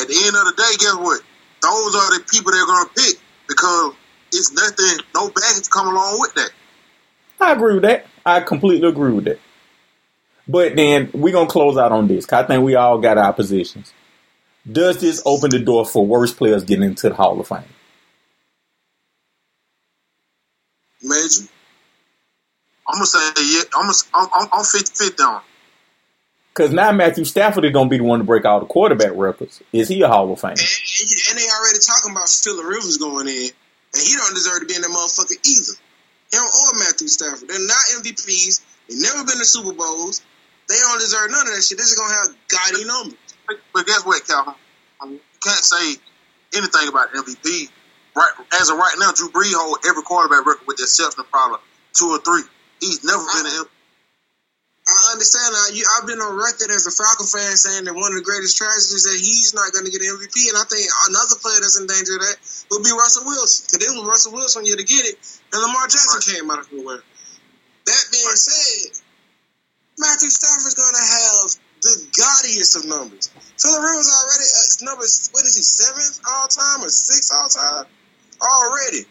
[0.00, 1.20] At the end of the day, guess what?
[1.64, 3.94] Those are the people they're going to pick because
[4.32, 6.50] it's nothing, no baggage come along with that.
[7.40, 8.06] I agree with that.
[8.26, 9.40] I completely agree with that.
[10.46, 12.26] But then we're gonna close out on this.
[12.26, 13.92] 'cause I think we all got our positions.
[14.70, 17.64] Does this open the door for worse players getting into the Hall of Fame?
[21.02, 21.48] Major.
[22.88, 23.62] I'm gonna say yeah.
[23.76, 25.42] I'm gonna, I'm, I'm, I'm 50 50 on.
[26.54, 26.58] It.
[26.58, 29.60] Because now Matthew Stafford is gonna be the one to break all the quarterback records.
[29.72, 30.50] Is he a Hall of Fame?
[30.50, 34.66] And, and they already talking about Philip Rivers going in, and he don't deserve to
[34.66, 35.74] be in that motherfucker either.
[36.32, 37.48] Him or Matthew Stafford.
[37.48, 38.62] They're not MVPs.
[38.88, 40.22] They never been to Super Bowls.
[40.68, 41.78] They don't deserve none of that shit.
[41.78, 43.18] This is gonna have gaudy numbers.
[43.46, 44.54] But, but guess what, Calvin?
[45.00, 45.96] Um, You can't say
[46.56, 47.68] anything about MVP.
[48.16, 48.30] Right
[48.60, 51.58] as of right now, Drew Brees hold every quarterback record with the exception of probably
[51.92, 52.42] two or three.
[52.80, 53.66] He's never been an
[54.84, 55.48] I understand.
[55.56, 58.26] I, you, I've been on record as a Falcon fan saying that one of the
[58.26, 61.56] greatest tragedies that he's not going to get an MVP, and I think another player
[61.64, 62.36] that's in danger of that
[62.68, 65.16] would be Russell Wilson because it was Russell Wilson year to get it,
[65.56, 66.28] and Lamar Jackson Right.
[66.36, 67.00] came out of nowhere.
[67.00, 68.36] That being Right.
[68.36, 69.00] said,
[69.96, 71.46] Matthew Stafford's going to have
[71.80, 73.30] the gaudiest of numbers.
[73.60, 75.30] Philip Rivers already uh, numbers.
[75.32, 77.86] What is he seventh all time or sixth all time
[78.40, 79.08] already?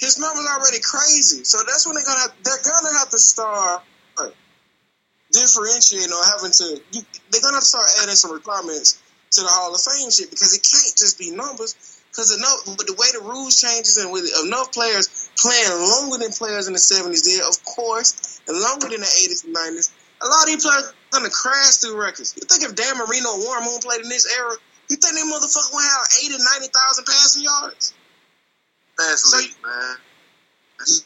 [0.00, 1.44] His numbers already crazy.
[1.44, 3.82] So that's when they're gonna have, they're gonna have to start
[5.32, 6.80] differentiating or having to.
[6.92, 9.02] You, they're gonna have to start adding some requirements
[9.32, 11.76] to the Hall of Fame shit because it can't just be numbers.
[12.10, 16.32] Because enough but the way the rules changes and with enough players playing longer than
[16.32, 20.26] players in the seventies did, of course, and longer than the eighties and nineties, a
[20.26, 22.34] lot of these players are gonna crash through records.
[22.34, 24.56] You think if Dan Marino or Warren Moon played in this era,
[24.88, 27.92] you think they motherfucker would have eighty, ninety thousand passing yards?
[28.98, 29.96] fast So- league, man.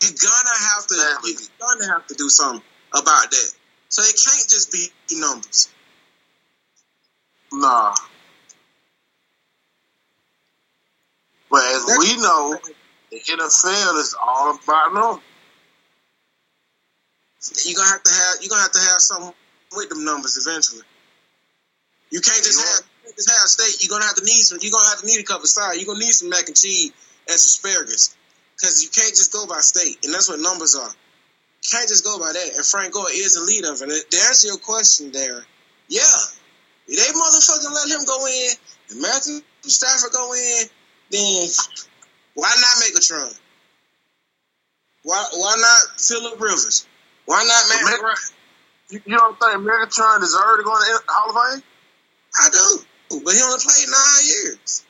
[0.01, 0.95] You're gonna have to.
[1.25, 2.63] You're gonna have to do something
[2.93, 3.49] about that.
[3.93, 5.69] So it can't just be numbers.
[7.53, 7.95] Nah.
[11.51, 12.59] But as That- we know,
[13.11, 15.25] the NFL is all about numbers.
[17.67, 18.41] You're gonna have to have.
[18.41, 19.35] You're gonna have to have something
[19.73, 20.85] with them numbers eventually.
[22.09, 23.83] You can't just have you can't just have steak.
[23.83, 24.57] You're gonna have to need some.
[24.63, 25.77] You're gonna have to need a cup of cider.
[25.77, 26.93] You're gonna need some mac and cheese
[27.29, 28.17] and some asparagus
[28.57, 30.95] because you can't just go by state, and that's what numbers are.
[31.71, 32.57] Can't just go by that.
[32.57, 34.11] And Frank Gore is the leader of it.
[34.11, 35.45] To answer your question, there,
[35.89, 36.19] yeah,
[36.89, 38.51] if they motherfucking let him go in,
[38.91, 40.67] and Matthew Stafford go in,
[41.11, 41.49] then
[42.35, 43.39] why not make Megatron?
[45.05, 46.87] Why why not Philip Rivers?
[47.27, 48.17] Why not Matt Ryan?
[48.91, 51.63] You, you don't think Megatron deserved to go in the Hall of Fame?
[52.41, 54.85] I do, but he only played nine years.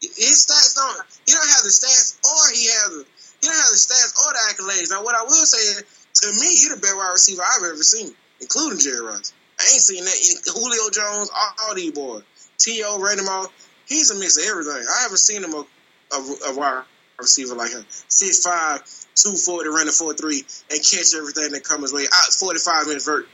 [0.00, 1.06] His stats don't.
[1.26, 3.04] He don't have the stats, or he has the.
[3.40, 4.90] He don't have the stats or the accolades.
[4.90, 5.84] Now, what I will say is,
[6.20, 9.32] to me, you're the best wide receiver I've ever seen, including Jerry Rice.
[9.58, 10.14] I ain't seen that.
[10.14, 12.22] In Julio Jones, all, these boys,
[12.58, 12.98] T.O.
[12.98, 13.48] Moss,
[13.86, 14.84] he's a mix of everything.
[14.88, 15.64] I haven't seen him a,
[16.12, 16.84] a, a wide
[17.18, 17.84] receiver like him.
[18.08, 18.44] 6'5",
[19.14, 22.04] 240, run the 4-3, and catch everything that comes his way.
[22.04, 23.28] Out 45 minutes vert.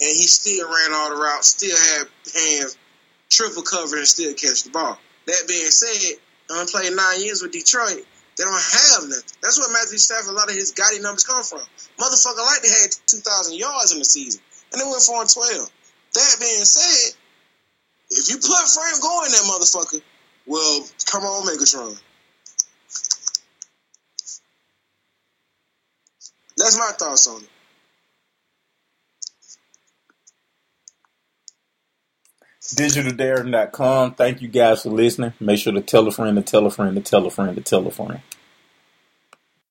[0.00, 2.78] And he still ran all the routes, still had hands,
[3.30, 4.98] triple cover, and still catch the ball.
[5.26, 6.18] That being said,
[6.50, 8.04] I played nine years with Detroit.
[8.36, 9.38] They don't have nothing.
[9.42, 11.60] That's where Matthew Stafford, a lot of his gaudy numbers come from.
[11.98, 14.40] Motherfucker like they had 2,000 yards in the season,
[14.72, 15.70] and they went 4 and 12.
[16.14, 17.16] That being said,
[18.10, 20.02] if you put Frank Gore in that motherfucker,
[20.46, 22.00] well, come on, Megatron.
[26.56, 27.48] That's my thoughts on it.
[32.74, 34.14] DigitalDarren.com.
[34.14, 35.32] Thank you guys for listening.
[35.40, 37.62] Make sure to tell a friend to tell a friend to tell a friend to
[37.62, 38.20] tell a friend.